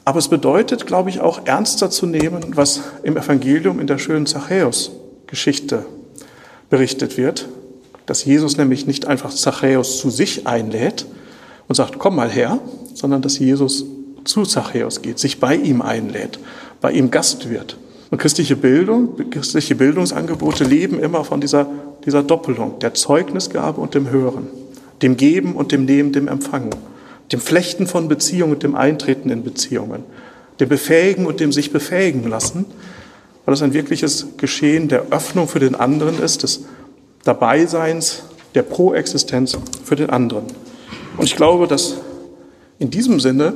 aber 0.06 0.20
es 0.20 0.28
bedeutet, 0.28 0.86
glaube 0.86 1.10
ich, 1.10 1.20
auch 1.20 1.46
ernster 1.46 1.90
zu 1.90 2.06
nehmen, 2.06 2.56
was 2.56 2.82
im 3.02 3.18
Evangelium 3.18 3.80
in 3.80 3.88
der 3.88 3.98
schönen 3.98 4.28
Zachäus-Geschichte 4.28 5.84
berichtet 6.70 7.18
wird, 7.18 7.50
dass 8.06 8.24
Jesus 8.24 8.58
nämlich 8.58 8.86
nicht 8.86 9.08
einfach 9.08 9.34
Zachäus 9.34 9.98
zu 9.98 10.12
sich 10.12 10.46
einlädt 10.46 11.08
und 11.68 11.74
sagt, 11.74 11.98
komm 11.98 12.16
mal 12.16 12.30
her, 12.30 12.60
sondern 12.94 13.24
dass 13.24 13.40
Jesus 13.40 13.84
zu 14.26 14.44
Zachäus 14.44 15.02
geht, 15.02 15.18
sich 15.18 15.40
bei 15.40 15.56
ihm 15.56 15.82
einlädt, 15.82 16.40
bei 16.82 16.92
ihm 16.92 17.10
Gast 17.10 17.50
wird. 17.50 17.78
Und 18.12 18.20
christliche 18.20 18.56
Bildung, 18.56 19.32
christliche 19.32 19.74
Bildungsangebote 19.74 20.64
leben 20.64 21.00
immer 21.00 21.24
von 21.24 21.42
dieser, 21.42 21.68
dieser 22.06 22.22
Doppelung, 22.22 22.78
der 22.78 22.94
Zeugnisgabe 22.94 23.82
und 23.82 23.96
dem 23.96 24.12
Hören, 24.12 24.48
dem 25.02 25.18
Geben 25.18 25.56
und 25.56 25.72
dem 25.72 25.86
Nehmen, 25.86 26.12
dem 26.12 26.28
Empfangen 26.28 26.76
dem 27.32 27.40
Flechten 27.40 27.88
von 27.88 28.08
Beziehungen 28.08 28.54
und 28.54 28.64
dem 28.64 28.76
Eintreten 28.76 29.30
in 29.30 29.44
Beziehungen, 29.44 30.04
dem 30.60 30.70
Befähigen 30.70 31.26
und 31.26 31.40
dem 31.40 31.52
sich 31.52 31.72
befähigen 31.72 32.28
lassen, 32.30 32.66
weil 33.46 33.54
es 33.54 33.62
ein 33.62 33.74
wirkliches 33.74 34.28
Geschehen 34.38 34.88
der 34.88 35.08
Öffnung 35.12 35.48
für 35.48 35.60
den 35.60 35.76
anderen 35.76 36.22
ist, 36.22 36.44
des 36.44 36.66
Dabeiseins, 37.24 38.24
der 38.54 38.64
Proexistenz 38.64 39.58
für 39.84 39.96
den 39.96 40.10
anderen. 40.10 40.46
Und 41.18 41.26
ich 41.26 41.36
glaube, 41.36 41.68
dass 41.68 41.98
in 42.80 42.90
diesem 42.90 43.20
Sinne 43.20 43.54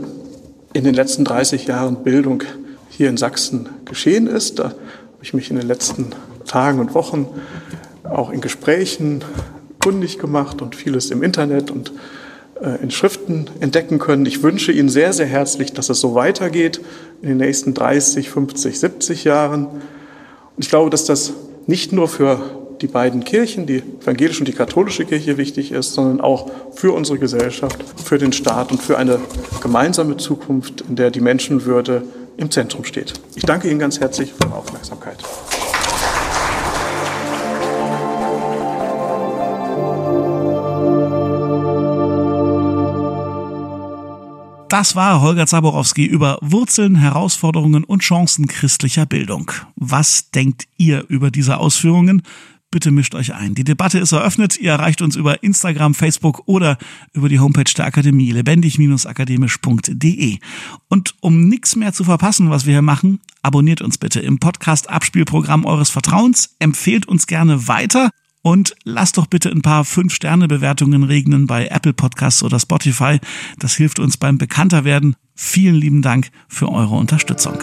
in 0.74 0.84
den 0.84 0.94
letzten 0.94 1.26
30 1.26 1.68
Jahren 1.68 2.04
Bildung 2.04 2.44
hier 2.90 3.10
in 3.10 3.18
Sachsen 3.18 3.70
geschehen 3.86 4.28
ist. 4.28 4.60
Da 4.60 4.66
habe 4.66 4.76
ich 5.22 5.34
mich 5.34 5.50
in 5.50 5.58
den 5.58 5.68
letzten 5.68 6.12
Tagen 6.46 6.80
und 6.80 6.94
Wochen 6.94 7.28
auch 8.04 8.30
in 8.30 8.42
Gesprächen 8.42 9.24
kundig 9.82 10.20
gemacht 10.20 10.62
und 10.62 10.76
vieles 10.76 11.12
im 11.12 11.24
Internet 11.24 11.72
und 11.72 11.94
in 12.82 12.92
Schriften 12.92 13.50
entdecken 13.62 14.00
können. 14.00 14.26
Ich 14.26 14.44
wünsche 14.44 14.72
Ihnen 14.72 14.90
sehr, 14.90 15.14
sehr 15.14 15.26
herzlich, 15.26 15.74
dass 15.74 15.90
es 15.90 16.02
so 16.02 16.16
weitergeht 16.16 16.82
in 17.22 17.30
den 17.30 17.38
nächsten 17.38 17.74
30, 17.74 18.30
50, 18.30 18.80
70 18.80 19.24
Jahren. 19.24 19.66
Und 19.66 19.80
ich 20.58 20.70
glaube, 20.70 20.90
dass 20.90 21.06
das 21.06 21.34
nicht 21.68 21.94
nur 21.94 22.08
für 22.08 22.42
die 22.82 22.88
beiden 22.88 23.24
Kirchen, 23.24 23.66
die 23.66 23.84
evangelische 24.02 24.40
und 24.40 24.48
die 24.48 24.54
katholische 24.54 25.06
Kirche 25.06 25.38
wichtig 25.38 25.72
ist, 25.72 25.94
sondern 25.94 26.22
auch 26.22 26.50
für 26.74 26.94
unsere 26.94 27.20
Gesellschaft, 27.20 27.84
für 28.04 28.18
den 28.18 28.34
Staat 28.34 28.72
und 28.72 28.82
für 28.82 28.98
eine 28.98 29.20
gemeinsame 29.62 30.18
Zukunft, 30.18 30.82
in 30.82 30.96
der 30.96 31.12
die 31.12 31.22
Menschenwürde 31.22 32.04
im 32.38 32.52
Zentrum 32.52 32.86
steht. 32.86 33.14
Ich 33.36 33.44
danke 33.44 33.70
Ihnen 33.70 33.80
ganz 33.80 34.00
herzlich 34.00 34.34
für 34.34 34.46
Ihre 34.46 34.56
Aufmerksamkeit. 34.56 35.18
Das 44.80 44.96
war 44.96 45.20
Holger 45.20 45.46
Zaborowski 45.46 46.06
über 46.06 46.38
Wurzeln, 46.40 46.96
Herausforderungen 46.96 47.84
und 47.84 48.02
Chancen 48.02 48.48
christlicher 48.48 49.06
Bildung. 49.06 49.52
Was 49.76 50.32
denkt 50.32 50.70
ihr 50.78 51.04
über 51.10 51.32
diese 51.32 51.58
Ausführungen? 51.58 52.22
Bitte 52.72 52.90
mischt 52.90 53.14
euch 53.14 53.34
ein. 53.34 53.56
Die 53.56 53.66
Debatte 53.66 54.00
ist 54.00 54.14
eröffnet. 54.14 54.56
Ihr 54.56 54.72
erreicht 54.72 55.02
uns 55.02 55.18
über 55.18 55.44
Instagram, 55.44 55.96
Facebook 55.96 56.44
oder 56.46 56.78
über 57.12 57.28
die 57.28 57.42
Homepage 57.42 57.74
der 57.76 57.88
Akademie 57.88 58.32
lebendig-akademisch.de. 58.32 60.38
Und 60.88 61.16
um 61.20 61.50
nichts 61.50 61.76
mehr 61.76 61.92
zu 61.92 62.06
verpassen, 62.06 62.50
was 62.50 62.66
wir 62.66 62.72
hier 62.72 62.82
machen, 62.82 63.20
abonniert 63.42 63.82
uns 63.82 63.98
bitte 63.98 64.22
im 64.22 64.40
Podcast 64.40 64.90
Abspielprogramm 64.90 65.66
eures 65.66 65.90
Vertrauens, 65.90 66.56
empfehlt 66.60 67.06
uns 67.06 67.28
gerne 67.28 67.68
weiter 67.68 68.12
und 68.42 68.76
lasst 68.84 69.18
doch 69.18 69.28
bitte 69.28 69.50
ein 69.50 69.62
paar 69.62 69.84
5-Sterne-Bewertungen 69.84 71.04
regnen 71.04 71.48
bei 71.48 71.68
Apple 71.68 71.94
Podcasts 71.94 72.44
oder 72.44 72.60
Spotify. 72.60 73.20
Das 73.58 73.76
hilft 73.76 74.00
uns 74.00 74.18
beim 74.18 74.38
Bekannterwerden. 74.38 75.16
Vielen 75.36 75.76
lieben 75.76 76.02
Dank 76.02 76.30
für 76.48 76.70
eure 76.70 76.96
Unterstützung. 76.96 77.58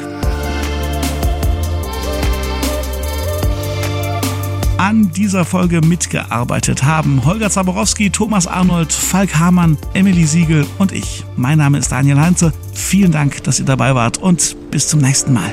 An 4.78 5.10
dieser 5.12 5.46
Folge 5.46 5.80
mitgearbeitet 5.80 6.84
haben 6.84 7.24
Holger 7.24 7.50
Zaborowski, 7.50 8.10
Thomas 8.10 8.46
Arnold, 8.46 8.92
Falk 8.92 9.38
Hamann, 9.38 9.78
Emily 9.94 10.26
Siegel 10.26 10.66
und 10.78 10.92
ich. 10.92 11.24
Mein 11.36 11.58
Name 11.58 11.78
ist 11.78 11.90
Daniel 11.90 12.20
Heinze. 12.20 12.52
Vielen 12.74 13.10
Dank, 13.10 13.42
dass 13.44 13.58
ihr 13.58 13.64
dabei 13.64 13.94
wart 13.94 14.18
und 14.18 14.54
bis 14.70 14.86
zum 14.86 15.00
nächsten 15.00 15.32
Mal. 15.32 15.52